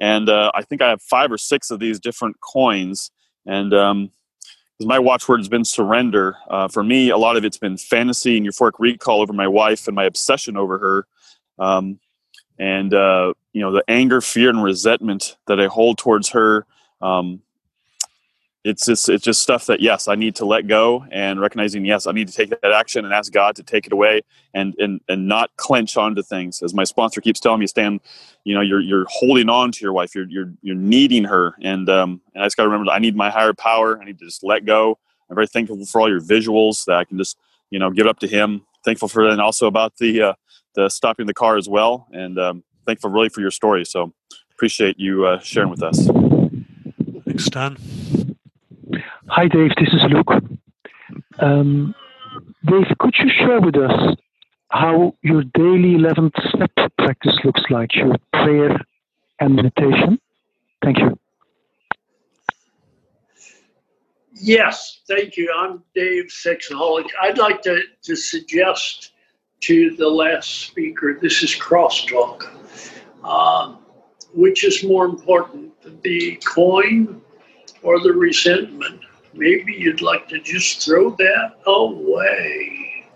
And 0.00 0.28
uh, 0.28 0.50
I 0.54 0.62
think 0.62 0.82
I 0.82 0.88
have 0.88 1.02
five 1.02 1.30
or 1.30 1.38
six 1.38 1.70
of 1.70 1.80
these 1.80 1.98
different 1.98 2.40
coins. 2.40 3.10
And 3.46 3.74
um, 3.74 4.10
my 4.80 4.98
watchword 4.98 5.40
has 5.40 5.48
been 5.48 5.64
surrender. 5.64 6.36
Uh, 6.48 6.68
for 6.68 6.82
me, 6.82 7.10
a 7.10 7.18
lot 7.18 7.36
of 7.36 7.44
it's 7.44 7.58
been 7.58 7.76
fantasy 7.76 8.36
and 8.36 8.46
euphoric 8.46 8.72
recall 8.78 9.20
over 9.20 9.32
my 9.32 9.48
wife 9.48 9.88
and 9.88 9.94
my 9.94 10.04
obsession 10.04 10.56
over 10.56 10.78
her. 10.78 11.06
Um, 11.58 11.98
and, 12.60 12.94
uh, 12.94 13.32
you 13.52 13.60
know, 13.62 13.72
the 13.72 13.82
anger, 13.88 14.20
fear, 14.20 14.50
and 14.50 14.62
resentment 14.62 15.36
that 15.46 15.58
I 15.58 15.66
hold 15.66 15.98
towards 15.98 16.28
her. 16.30 16.66
Um, 17.00 17.42
it's 18.62 18.84
just 18.84 19.08
it's 19.08 19.24
just 19.24 19.42
stuff 19.42 19.64
that 19.64 19.80
yes 19.80 20.06
i 20.06 20.14
need 20.14 20.36
to 20.36 20.44
let 20.44 20.66
go 20.66 21.06
and 21.10 21.40
recognizing 21.40 21.82
yes 21.82 22.06
i 22.06 22.12
need 22.12 22.28
to 22.28 22.34
take 22.34 22.50
that 22.50 22.72
action 22.72 23.06
and 23.06 23.14
ask 23.14 23.32
god 23.32 23.56
to 23.56 23.62
take 23.62 23.86
it 23.86 23.92
away 23.94 24.20
and 24.54 24.74
and 24.78 25.00
and 25.08 25.26
not 25.26 25.50
clench 25.56 25.96
onto 25.96 26.22
things. 26.22 26.62
As 26.62 26.74
my 26.74 26.84
sponsor 26.84 27.20
keeps 27.20 27.40
telling 27.40 27.60
me 27.60 27.66
stan 27.66 28.00
you 28.44 28.54
know 28.54 28.60
you're 28.60 28.80
you're 28.80 29.06
holding 29.08 29.48
on 29.48 29.72
to 29.72 29.80
your 29.80 29.92
wife. 29.92 30.14
You're 30.14 30.28
you're 30.28 30.52
you're 30.62 30.76
needing 30.76 31.24
her. 31.24 31.54
And 31.62 31.88
um 31.88 32.20
and 32.34 32.42
i 32.42 32.46
just 32.46 32.56
got 32.56 32.64
to 32.64 32.68
remember 32.68 32.90
i 32.90 32.98
need 32.98 33.16
my 33.16 33.30
higher 33.30 33.54
power. 33.54 34.00
I 34.00 34.04
need 34.04 34.18
to 34.18 34.24
just 34.24 34.42
let 34.42 34.64
go. 34.64 34.98
I'm 35.28 35.34
very 35.34 35.46
thankful 35.46 35.84
for 35.86 36.00
all 36.00 36.08
your 36.08 36.20
visuals 36.20 36.84
that 36.86 36.96
i 36.96 37.04
can 37.04 37.18
just 37.18 37.38
you 37.70 37.78
know 37.78 37.90
give 37.90 38.06
up 38.06 38.18
to 38.20 38.26
him. 38.26 38.62
Thankful 38.84 39.08
for 39.08 39.28
and 39.28 39.40
also 39.40 39.66
about 39.66 39.96
the 39.98 40.22
uh 40.22 40.32
the 40.74 40.88
stopping 40.88 41.26
the 41.26 41.34
car 41.34 41.56
as 41.56 41.68
well 41.68 42.06
and 42.12 42.38
um 42.38 42.62
thankful 42.86 43.10
really 43.10 43.28
for 43.28 43.40
your 43.40 43.50
story 43.50 43.84
so 43.84 44.12
appreciate 44.52 44.98
you 44.98 45.26
uh, 45.26 45.38
sharing 45.40 45.70
with 45.70 45.82
us 45.82 46.08
thanks 47.24 47.44
stan 47.44 47.76
Hi, 49.28 49.46
Dave. 49.46 49.70
This 49.78 49.94
is 49.94 50.02
Luke. 50.10 50.42
Um, 51.38 51.94
Dave, 52.66 52.86
could 52.98 53.14
you 53.18 53.30
share 53.30 53.60
with 53.60 53.76
us 53.76 54.16
how 54.70 55.14
your 55.22 55.44
daily 55.44 55.96
11th 55.96 56.34
step 56.48 56.72
practice 56.98 57.38
looks 57.44 57.62
like, 57.70 57.94
your 57.94 58.16
prayer 58.32 58.76
and 59.38 59.54
meditation? 59.54 60.18
Thank 60.82 60.98
you. 60.98 61.16
Yes, 64.34 65.02
thank 65.06 65.36
you. 65.36 65.52
I'm 65.56 65.84
Dave 65.94 66.26
Sexaholic. 66.26 67.06
I'd 67.22 67.38
like 67.38 67.62
to, 67.62 67.82
to 68.02 68.16
suggest 68.16 69.09
to 69.60 69.96
the 69.96 70.08
last 70.08 70.62
speaker 70.66 71.18
this 71.20 71.42
is 71.42 71.50
crosstalk. 71.50 72.44
Um, 73.24 73.78
which 74.32 74.64
is 74.64 74.84
more 74.84 75.04
important, 75.04 75.72
the 76.02 76.36
coin 76.44 77.20
or 77.82 78.00
the 78.00 78.12
resentment? 78.12 79.00
maybe 79.32 79.72
you'd 79.72 80.02
like 80.02 80.28
to 80.28 80.40
just 80.40 80.84
throw 80.84 81.10
that 81.10 81.56
away. 81.66 83.06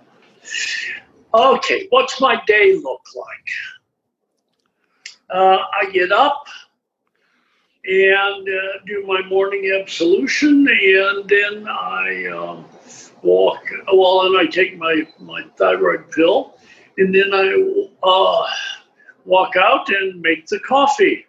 Okay, 1.32 1.86
what's 1.90 2.20
my 2.20 2.40
day 2.46 2.76
look 2.82 3.02
like? 3.16 3.48
Uh, 5.30 5.58
I 5.80 5.90
get 5.90 6.12
up 6.12 6.46
and 7.84 8.48
uh, 8.48 8.78
do 8.86 9.04
my 9.06 9.22
morning 9.28 9.76
absolution, 9.80 10.68
and 10.68 11.28
then 11.28 11.66
I 11.68 12.26
um, 12.26 12.64
walk. 13.24 13.64
Well, 13.92 14.26
and 14.26 14.38
I 14.38 14.46
take 14.46 14.78
my, 14.78 15.06
my 15.18 15.42
thyroid 15.56 16.10
pill, 16.10 16.58
and 16.98 17.14
then 17.14 17.32
I 17.32 17.82
uh, 18.02 18.46
walk 19.24 19.56
out 19.56 19.88
and 19.88 20.20
make 20.20 20.46
the 20.46 20.60
coffee 20.60 21.26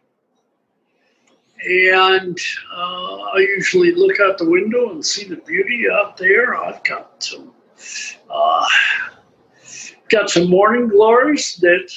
and 1.66 2.40
uh, 2.76 3.16
I 3.16 3.40
usually 3.40 3.94
look 3.94 4.20
out 4.20 4.38
the 4.38 4.50
window 4.50 4.92
and 4.92 5.06
see 5.06 5.28
the 5.28 5.38
beauty 5.38 5.86
out 5.92 6.18
there. 6.18 6.56
I've 6.56 6.84
got 6.84 7.24
some 7.24 7.54
uh, 8.30 8.66
got 10.10 10.30
some 10.30 10.50
morning 10.50 10.88
glories 10.88 11.56
that 11.58 11.92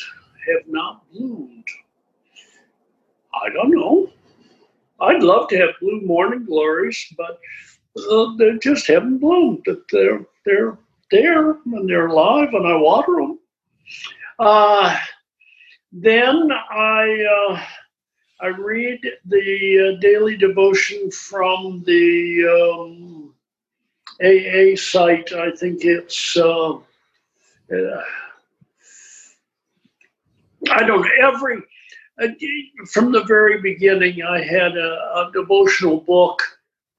have 0.46 0.68
not 0.68 1.10
bloomed. 1.12 1.64
I 3.34 3.50
don't 3.50 3.70
know. 3.70 4.10
I'd 5.00 5.22
love 5.22 5.48
to 5.48 5.58
have 5.58 5.70
blue 5.80 6.00
morning 6.00 6.44
glories, 6.44 7.12
but 7.16 7.38
they 7.94 8.58
just 8.62 8.86
haven't 8.86 9.18
bloomed. 9.18 9.62
But 9.64 9.82
they're 9.90 10.24
they're 10.44 10.78
there 11.10 11.50
and 11.50 11.88
they're 11.88 12.06
alive, 12.06 12.52
and 12.52 12.66
I 12.66 12.76
water 12.76 13.16
them. 13.16 13.38
Uh, 14.38 14.98
then 15.92 16.50
I 16.52 17.50
uh, 17.50 17.62
I 18.40 18.48
read 18.48 19.00
the 19.26 19.96
uh, 19.96 20.00
daily 20.00 20.36
devotion 20.36 21.10
from 21.10 21.82
the 21.84 22.46
um, 22.46 23.34
AA 24.22 24.76
site. 24.76 25.32
I 25.32 25.50
think 25.50 25.84
it's, 25.84 26.36
uh, 26.36 26.74
uh, 26.74 28.02
I 30.70 30.82
don't 30.84 31.08
every, 31.20 31.56
uh, 32.22 32.28
from 32.92 33.10
the 33.10 33.24
very 33.24 33.60
beginning, 33.60 34.22
I 34.22 34.40
had 34.40 34.76
a, 34.76 34.90
a 35.16 35.30
devotional 35.32 36.00
book 36.00 36.40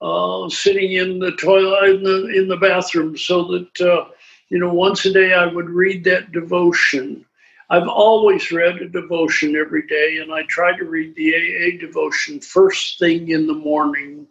uh, 0.02 0.50
sitting 0.50 0.94
in 0.94 1.20
the 1.20 1.32
toilet 1.34 1.90
in 1.90 2.04
the 2.04 2.28
in 2.28 2.48
the 2.48 2.58
bathroom, 2.58 3.18
so 3.18 3.44
that 3.46 3.82
uh, 3.82 4.06
you 4.50 4.60
know 4.60 4.74
once 4.74 5.06
a 5.06 5.14
day 5.14 5.34
I 5.34 5.46
would 5.46 5.70
read 5.70 6.04
that 6.06 6.32
devotion. 6.32 7.26
I've 7.72 7.88
always 7.88 8.52
read 8.52 8.78
a 8.78 8.90
devotion 8.90 9.56
every 9.56 9.86
day, 9.86 10.18
and 10.18 10.34
I 10.34 10.44
try 10.44 10.76
to 10.76 10.86
read 10.86 11.16
the 11.16 11.36
AA 11.36 11.80
devotion 11.80 12.40
first 12.40 12.98
thing 12.98 13.30
in 13.30 13.46
the 13.48 13.54
morning, 13.54 14.28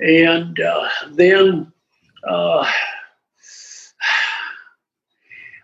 and 0.00 0.58
uh, 0.60 0.88
then. 1.12 1.72
Uh, 2.26 2.70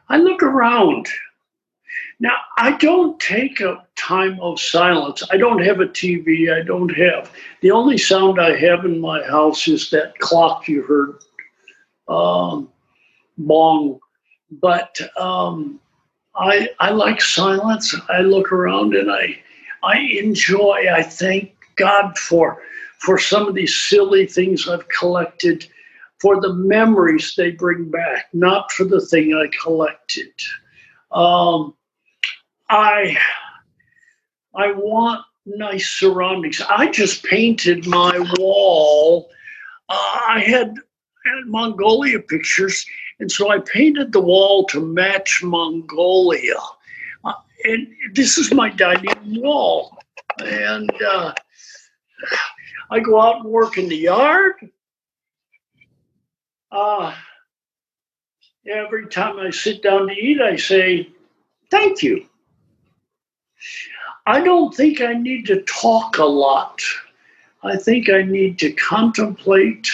I 0.08 0.16
look 0.16 0.42
around. 0.42 1.08
Now, 2.20 2.36
I 2.58 2.72
don't 2.72 3.18
take 3.18 3.60
a 3.60 3.82
time 3.96 4.38
of 4.40 4.60
silence. 4.60 5.22
I 5.30 5.38
don't 5.38 5.64
have 5.64 5.80
a 5.80 5.86
TV. 5.86 6.52
I 6.52 6.62
don't 6.62 6.94
have. 6.94 7.32
The 7.62 7.70
only 7.70 7.96
sound 7.96 8.38
I 8.38 8.54
have 8.58 8.84
in 8.84 9.00
my 9.00 9.24
house 9.24 9.66
is 9.66 9.88
that 9.90 10.18
clock 10.18 10.68
you 10.68 10.82
heard, 10.82 11.18
um, 12.08 12.68
bong. 13.38 14.00
But 14.50 15.00
um, 15.18 15.80
I, 16.36 16.68
I 16.78 16.90
like 16.90 17.22
silence. 17.22 17.94
I 18.10 18.20
look 18.20 18.52
around 18.52 18.94
and 18.94 19.10
I, 19.10 19.40
I 19.82 19.98
enjoy. 19.98 20.88
I 20.92 21.02
thank 21.02 21.54
God 21.76 22.18
for, 22.18 22.62
for 22.98 23.18
some 23.18 23.48
of 23.48 23.54
these 23.54 23.74
silly 23.74 24.26
things 24.26 24.68
I've 24.68 24.86
collected 24.88 25.66
for 26.20 26.38
the 26.38 26.52
memories 26.52 27.32
they 27.34 27.52
bring 27.52 27.90
back, 27.90 28.26
not 28.34 28.70
for 28.72 28.84
the 28.84 29.00
thing 29.00 29.32
I 29.34 29.46
collected. 29.62 30.32
Um, 31.12 31.74
I 32.70 33.18
I 34.54 34.72
want 34.72 35.24
nice 35.44 35.88
surroundings. 35.88 36.60
I 36.60 36.90
just 36.90 37.24
painted 37.24 37.86
my 37.86 38.18
wall. 38.38 39.28
Uh, 39.88 40.18
I 40.28 40.40
had, 40.40 40.68
had 40.68 41.46
Mongolia 41.46 42.20
pictures, 42.20 42.84
and 43.18 43.30
so 43.30 43.50
I 43.50 43.58
painted 43.58 44.12
the 44.12 44.20
wall 44.20 44.64
to 44.66 44.80
match 44.80 45.42
Mongolia. 45.42 46.58
Uh, 47.24 47.32
and 47.64 47.88
this 48.14 48.38
is 48.38 48.52
my 48.52 48.70
dining 48.70 49.42
wall. 49.42 49.98
And 50.38 50.90
uh, 51.02 51.34
I 52.90 53.00
go 53.00 53.20
out 53.20 53.36
and 53.42 53.46
work 53.46 53.78
in 53.78 53.88
the 53.88 53.96
yard 53.96 54.54
uh, 56.72 57.14
every 58.66 59.08
time 59.08 59.38
I 59.38 59.50
sit 59.50 59.82
down 59.82 60.08
to 60.08 60.12
eat, 60.12 60.40
I 60.40 60.56
say, 60.56 61.08
thank 61.70 62.02
you. 62.02 62.26
I 64.26 64.40
don't 64.40 64.74
think 64.74 65.00
I 65.00 65.14
need 65.14 65.46
to 65.46 65.62
talk 65.62 66.18
a 66.18 66.24
lot. 66.24 66.82
I 67.62 67.76
think 67.76 68.08
I 68.08 68.22
need 68.22 68.58
to 68.60 68.72
contemplate 68.72 69.88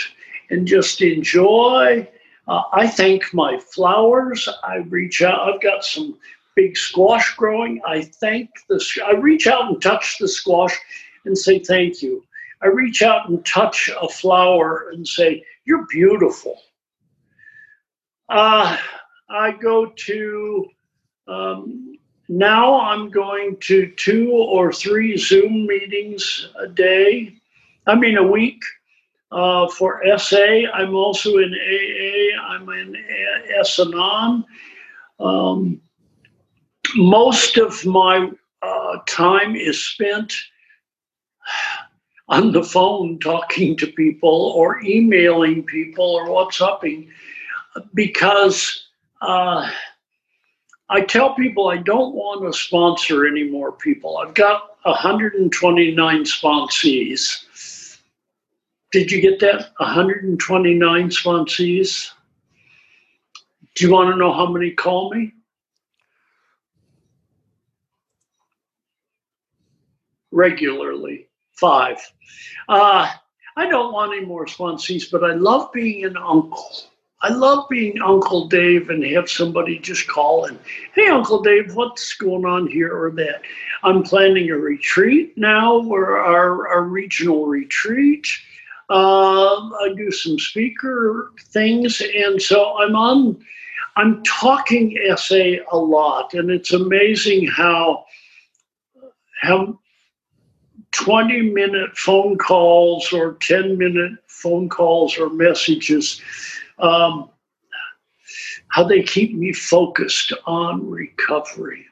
and 0.51 0.67
just 0.67 1.03
enjoy. 1.03 2.09
Uh, 2.47 2.63
I 2.73 2.87
thank 2.87 3.35
my 3.35 3.59
flowers. 3.59 4.49
I 4.63 4.77
reach 4.77 5.23
out. 5.23 5.53
I've 5.53 5.61
got 5.61 5.85
some 5.85 6.17
big 6.55 6.77
squash 6.77 7.35
growing. 7.35 7.81
I 7.87 8.03
thank 8.03 8.51
the. 8.69 8.85
I 9.05 9.13
reach 9.13 9.47
out 9.47 9.69
and 9.69 9.83
touch 9.83 10.19
the 10.19 10.29
squash 10.29 10.79
and 11.25 11.37
say 11.37 11.59
thank 11.59 12.03
you. 12.03 12.23
I 12.63 12.69
reach 12.69 13.03
out 13.03 13.29
and 13.29 13.45
touch 13.45 13.91
a 14.01 14.09
flower 14.09 14.91
and 14.91 15.07
say, 15.07 15.45
You're 15.65 15.87
beautiful. 15.87 16.61
Uh, 18.29 18.77
I 19.29 19.53
go 19.53 19.87
to, 19.87 20.67
um, 21.29 21.97
now 22.29 22.81
I'm 22.81 23.11
going 23.11 23.57
to 23.61 23.91
two 23.93 24.31
or 24.33 24.73
three 24.73 25.17
Zoom 25.17 25.67
meetings 25.67 26.49
a 26.59 26.69
day, 26.69 27.35
I 27.87 27.95
mean, 27.95 28.17
a 28.17 28.27
week. 28.27 28.61
Uh, 29.33 29.69
for 29.69 30.03
SA, 30.19 30.71
I'm 30.73 30.95
also 30.95 31.39
in 31.39 31.53
AA, 31.53 32.41
I'm 32.41 32.69
in 32.69 32.97
S-Anon. 33.59 34.45
Um, 35.19 35.81
most 36.95 37.59
of 37.59 37.85
my 37.85 38.31
uh, 38.63 38.99
time 39.09 39.57
is 39.57 39.85
spent 39.85 40.33
on 42.29 42.53
the 42.53 42.63
phone 42.63 43.19
talking 43.19 43.77
to 43.77 43.87
people 43.89 44.53
or 44.57 44.81
emailing 44.83 45.65
people 45.65 46.05
or 46.05 46.27
WhatsApping 46.29 47.09
because 47.95 48.89
uh, 49.23 49.71
I 50.89 51.01
tell 51.01 51.35
people 51.35 51.69
I 51.69 51.79
don't 51.79 52.15
want 52.15 52.45
to 52.45 52.59
sponsor 52.59 53.27
any 53.27 53.43
more 53.43 53.73
people. 53.73 54.19
I've 54.19 54.35
got 54.35 54.77
129 54.83 56.25
sponsees. 56.25 57.99
Did 58.93 59.11
you 59.11 59.21
get 59.21 59.41
that? 59.41 59.73
129 59.79 61.11
sponsees. 61.11 62.11
Do 63.75 63.85
you 63.85 63.93
want 63.93 64.11
to 64.11 64.17
know 64.17 64.33
how 64.33 64.47
many 64.51 64.71
call 64.71 65.13
me? 65.13 65.33
Regularly, 70.31 71.29
five. 71.53 71.99
Uh, 72.69 73.11
I 73.57 73.69
don't 73.69 73.93
want 73.93 74.13
any 74.17 74.25
more 74.25 74.47
sponsees, 74.47 75.11
but 75.11 75.25
I 75.25 75.35
love 75.35 75.73
being 75.73 76.05
an 76.05 76.17
uncle. 76.17 76.65
I 77.23 77.31
love 77.31 77.67
being 77.71 78.01
Uncle 78.03 78.47
Dave 78.47 78.91
and 78.91 79.03
have 79.05 79.31
somebody 79.31 79.79
just 79.79 80.07
call 80.07 80.45
and, 80.45 80.59
hey, 80.95 81.09
Uncle 81.09 81.41
Dave, 81.43 81.75
what's 81.75 82.15
going 82.15 82.45
on 82.45 82.67
here 82.67 82.95
or 82.95 83.11
that? 83.13 83.41
I'm 83.83 84.03
planning 84.03 84.51
a 84.51 84.57
retreat 84.57 85.37
now, 85.37 85.83
or 85.87 86.19
our, 86.19 86.69
our 86.69 86.83
regional 86.83 87.47
retreat. 87.47 88.27
Uh, 88.91 89.57
I 89.57 89.95
do 89.97 90.11
some 90.11 90.39
speaker 90.39 91.33
things, 91.41 92.03
and 92.15 92.41
so 92.41 92.77
I'm 92.79 92.95
on. 92.95 93.45
I'm 93.97 94.23
talking 94.25 94.97
SA 95.17 95.57
a 95.73 95.77
lot, 95.77 96.35
and 96.35 96.51
it's 96.51 96.73
amazing 96.73 97.49
how 97.49 98.05
how 99.41 99.79
20 100.93 101.51
minute 101.51 101.97
phone 101.97 102.39
calls 102.39 103.13
or 103.13 103.35
10 103.41 103.77
minute 103.77 104.13
phone 104.29 104.69
calls 104.69 105.19
or 105.19 105.31
messages 105.31 106.21
um, 106.79 107.31
how 108.69 108.85
they 108.85 109.03
keep 109.03 109.35
me 109.35 109.53
focused 109.53 110.33
on 110.47 110.89
recovery. 110.89 111.87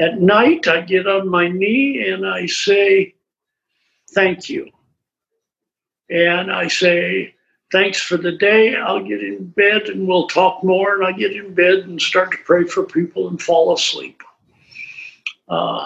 At 0.00 0.20
night, 0.20 0.68
I 0.68 0.82
get 0.82 1.06
on 1.06 1.28
my 1.28 1.48
knee 1.48 2.08
and 2.08 2.26
I 2.26 2.46
say, 2.46 3.14
Thank 4.14 4.48
you. 4.48 4.70
And 6.08 6.50
I 6.52 6.68
say, 6.68 7.34
Thanks 7.70 8.00
for 8.00 8.16
the 8.16 8.32
day. 8.32 8.76
I'll 8.76 9.04
get 9.04 9.22
in 9.22 9.48
bed 9.48 9.88
and 9.88 10.06
we'll 10.06 10.28
talk 10.28 10.64
more. 10.64 10.94
And 10.94 11.04
I 11.04 11.12
get 11.12 11.32
in 11.32 11.52
bed 11.52 11.80
and 11.80 12.00
start 12.00 12.30
to 12.32 12.38
pray 12.38 12.64
for 12.64 12.84
people 12.84 13.28
and 13.28 13.40
fall 13.40 13.74
asleep. 13.74 14.22
Uh, 15.48 15.84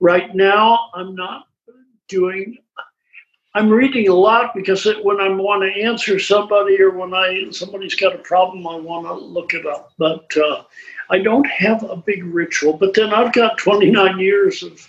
right 0.00 0.34
now, 0.34 0.90
I'm 0.94 1.14
not 1.14 1.46
doing 2.08 2.56
I'm 3.54 3.70
reading 3.70 4.08
a 4.08 4.14
lot 4.14 4.54
because 4.54 4.86
it, 4.86 5.02
when 5.04 5.20
I 5.20 5.28
want 5.28 5.62
to 5.62 5.82
answer 5.82 6.18
somebody 6.18 6.80
or 6.80 6.90
when 6.90 7.14
I 7.14 7.46
somebody's 7.50 7.94
got 7.94 8.14
a 8.14 8.18
problem, 8.18 8.66
I 8.66 8.76
want 8.76 9.06
to 9.06 9.14
look 9.14 9.54
it 9.54 9.66
up. 9.66 9.92
But 9.98 10.30
uh, 10.36 10.64
I 11.10 11.18
don't 11.18 11.46
have 11.46 11.82
a 11.82 11.96
big 11.96 12.24
ritual. 12.24 12.74
But 12.74 12.94
then 12.94 13.12
I've 13.12 13.32
got 13.32 13.58
29 13.58 14.18
years 14.18 14.62
of 14.62 14.86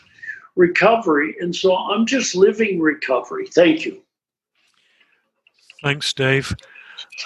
recovery, 0.56 1.36
and 1.40 1.56
so 1.56 1.76
I'm 1.76 2.06
just 2.06 2.36
living 2.36 2.80
recovery. 2.80 3.48
Thank 3.48 3.86
you. 3.86 4.02
Thanks, 5.82 6.12
Dave. 6.14 6.54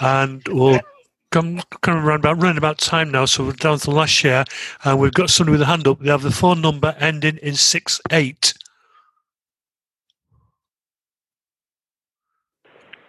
And 0.00 0.46
we'll 0.48 0.80
come 1.32 1.58
of 1.58 1.88
around 1.88 2.20
about 2.20 2.40
running 2.40 2.58
about 2.58 2.78
time 2.78 3.10
now, 3.10 3.24
so 3.24 3.44
we're 3.44 3.52
down 3.52 3.78
to 3.78 3.86
the 3.86 3.90
last 3.90 4.10
share. 4.10 4.44
And 4.84 5.00
we've 5.00 5.12
got 5.12 5.30
somebody 5.30 5.52
with 5.52 5.62
a 5.62 5.66
hand 5.66 5.88
up. 5.88 6.00
We 6.00 6.08
have 6.08 6.22
the 6.22 6.30
phone 6.30 6.60
number 6.60 6.94
ending 7.00 7.38
in 7.38 7.54
six 7.54 8.00
eight. 8.12 8.54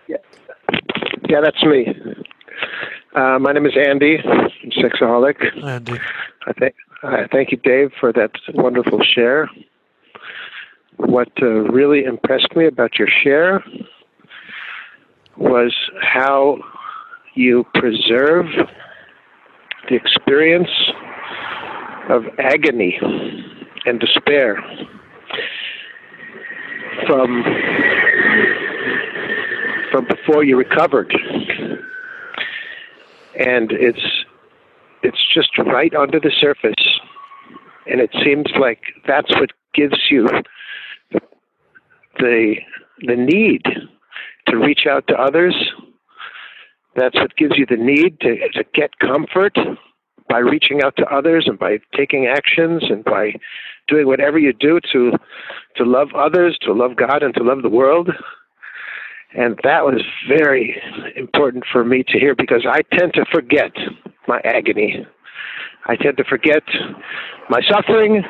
Yeah, 0.08 0.18
yeah 1.28 1.42
that's 1.42 1.64
me. 1.64 1.88
Uh, 3.16 3.40
my 3.40 3.54
name 3.54 3.66
is 3.66 3.74
Andy. 3.78 4.18
I'm 4.18 4.72
sexaholic. 4.72 5.36
Andy. 5.64 6.00
I 6.48 6.54
thank 6.54 6.76
I 7.04 7.28
thank 7.32 7.52
you, 7.52 7.58
Dave, 7.58 7.92
for 8.00 8.12
that 8.14 8.32
wonderful 8.54 9.02
share. 9.04 9.50
What 10.98 11.30
uh, 11.42 11.46
really 11.46 12.04
impressed 12.04 12.56
me 12.56 12.68
about 12.68 12.98
your 12.98 13.08
share 13.24 13.64
was 15.38 15.74
how 16.02 16.58
you 17.36 17.66
preserve 17.76 18.46
the 19.90 19.96
experience 19.96 20.70
of 22.10 22.24
agony 22.40 22.98
and 23.86 24.00
despair 24.00 24.64
from 27.06 27.44
before 30.26 30.44
you 30.44 30.58
recovered. 30.58 31.14
And 33.38 33.72
it's 33.72 34.00
it's 35.04 35.34
just 35.34 35.58
right 35.58 35.94
under 35.94 36.20
the 36.20 36.32
surface. 36.40 36.74
And 37.86 38.02
it 38.02 38.10
seems 38.24 38.46
like 38.60 38.80
that's 39.06 39.32
what 39.36 39.52
gives 39.74 40.10
you 40.10 40.28
the 41.12 42.56
the, 43.02 43.16
need 43.16 43.64
to 44.48 44.58
reach 44.58 44.88
out 44.90 45.06
to 45.08 45.16
others. 45.16 45.54
That's 46.96 47.16
what 47.16 47.36
gives 47.36 47.58
you 47.58 47.66
the 47.66 47.76
need 47.76 48.20
to, 48.22 48.38
to 48.54 48.64
get 48.74 48.98
comfort 49.00 49.58
by 50.30 50.40
reaching 50.40 50.82
out 50.82 50.96
to 50.96 51.06
others 51.14 51.46
and 51.48 51.60
by 51.60 51.80
taking 51.96 52.26
actions 52.26 52.84
and 52.90 53.04
by 53.04 53.34
doing 53.88 54.08
whatever 54.08 54.40
you 54.40 54.54
do 54.54 54.80
to 54.94 55.12
to 55.76 55.84
love 55.84 56.08
others, 56.16 56.58
to 56.62 56.74
love 56.74 56.96
God 56.96 57.22
and 57.22 57.34
to 57.36 57.44
love 57.44 57.62
the 57.62 57.70
world. 57.70 58.10
And 59.38 59.60
that 59.64 59.84
was 59.84 60.02
very 60.30 60.82
important 61.16 61.66
for 61.72 61.84
me 61.84 62.04
to 62.08 62.20
hear 62.20 62.36
because 62.36 62.66
I 62.70 62.82
tend 62.98 63.14
to 63.16 63.26
forget 63.32 63.72
my 64.28 64.40
agony. 64.46 65.06
I 65.88 65.96
tend 65.98 66.18
to 66.18 66.24
forget 66.24 66.64
my 67.50 67.62
suffering. 67.70 68.24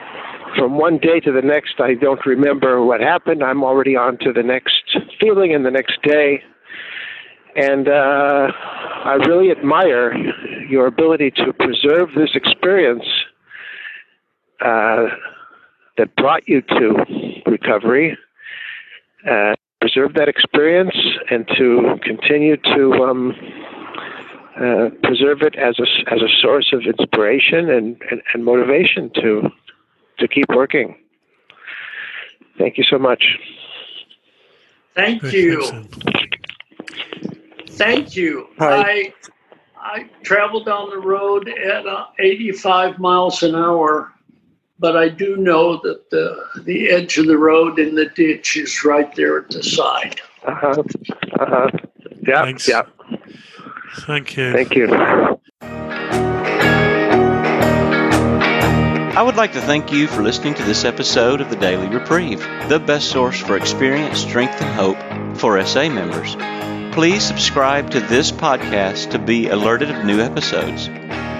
From 0.57 0.77
one 0.77 0.97
day 0.97 1.19
to 1.19 1.31
the 1.31 1.41
next, 1.41 1.79
I 1.79 1.93
don't 1.95 2.25
remember 2.25 2.83
what 2.83 3.01
happened. 3.01 3.43
I'm 3.43 3.63
already 3.63 3.95
on 3.95 4.17
to 4.19 4.33
the 4.33 4.43
next 4.43 4.97
feeling 5.19 5.53
and 5.53 5.65
the 5.65 5.71
next 5.71 6.01
day. 6.01 6.41
And 7.55 7.87
uh, 7.87 8.51
I 9.05 9.17
really 9.27 9.51
admire 9.51 10.13
your 10.67 10.87
ability 10.87 11.31
to 11.31 11.53
preserve 11.53 12.09
this 12.15 12.31
experience 12.33 13.05
uh, 14.61 15.05
that 15.97 16.15
brought 16.17 16.47
you 16.47 16.61
to 16.61 17.05
recovery, 17.45 18.17
uh, 19.29 19.55
preserve 19.95 20.13
that 20.15 20.27
experience, 20.27 20.95
and 21.29 21.47
to 21.57 21.97
continue 22.03 22.57
to 22.57 22.93
um, 23.03 23.33
uh, 24.57 24.89
preserve 25.03 25.41
it 25.41 25.55
as 25.55 25.79
a 25.79 26.13
as 26.13 26.21
a 26.21 26.27
source 26.41 26.73
of 26.73 26.81
inspiration 26.81 27.69
and, 27.69 28.01
and, 28.11 28.21
and 28.33 28.43
motivation 28.43 29.09
to 29.15 29.49
to 30.19 30.27
keep 30.27 30.45
working. 30.49 30.97
Thank 32.57 32.77
you 32.77 32.83
so 32.83 32.97
much. 32.97 33.23
Thank 34.95 35.23
you. 35.31 35.87
Thank 37.69 38.15
you. 38.17 38.47
I 38.59 39.13
I 39.77 40.09
travel 40.23 40.63
down 40.63 40.89
the 40.89 40.99
road 40.99 41.47
at 41.47 41.87
uh, 41.87 42.07
85 42.19 42.99
miles 42.99 43.43
an 43.43 43.55
hour, 43.55 44.11
but 44.79 44.97
I 44.97 45.09
do 45.09 45.37
know 45.37 45.77
that 45.83 46.09
the 46.09 46.61
the 46.63 46.89
edge 46.91 47.17
of 47.17 47.27
the 47.27 47.37
road 47.37 47.79
in 47.79 47.95
the 47.95 48.05
ditch 48.05 48.57
is 48.57 48.83
right 48.83 49.13
there 49.15 49.39
at 49.39 49.49
the 49.49 49.63
side. 49.63 50.21
Uh 50.43 50.55
huh. 50.55 50.83
Uh 51.39 51.45
huh. 51.45 51.69
Yeah. 52.27 52.43
Thanks. 52.43 52.67
Yeah. 52.67 52.83
Thank 53.99 54.35
you. 54.35 54.51
Thank 54.51 54.75
you. 54.75 54.87
I 59.17 59.21
would 59.21 59.37
like 59.37 59.53
to 59.53 59.61
thank 59.61 59.93
you 59.93 60.07
for 60.07 60.21
listening 60.21 60.55
to 60.55 60.63
this 60.63 60.83
episode 60.83 61.39
of 61.39 61.49
the 61.49 61.55
Daily 61.55 61.87
Reprieve, 61.87 62.41
the 62.67 62.83
best 62.85 63.09
source 63.09 63.39
for 63.39 63.55
experience, 63.55 64.19
strength, 64.19 64.61
and 64.61 64.75
hope 64.75 65.37
for 65.37 65.63
SA 65.65 65.87
members. 65.87 66.35
Please 66.93 67.23
subscribe 67.23 67.91
to 67.91 68.01
this 68.01 68.33
podcast 68.33 69.11
to 69.11 69.19
be 69.19 69.47
alerted 69.47 69.89
of 69.89 70.03
new 70.03 70.19
episodes. 70.19 70.89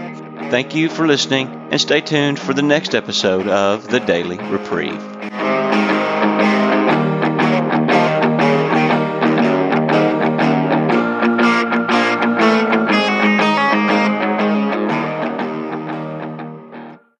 Thank 0.49 0.73
you 0.73 0.89
for 0.89 1.05
listening 1.05 1.67
and 1.69 1.79
stay 1.79 2.01
tuned 2.01 2.39
for 2.39 2.55
the 2.55 2.63
next 2.63 2.95
episode 2.95 3.47
of 3.47 3.87
The 3.87 3.99
Daily 3.99 4.39
Reprieve. 4.39 5.12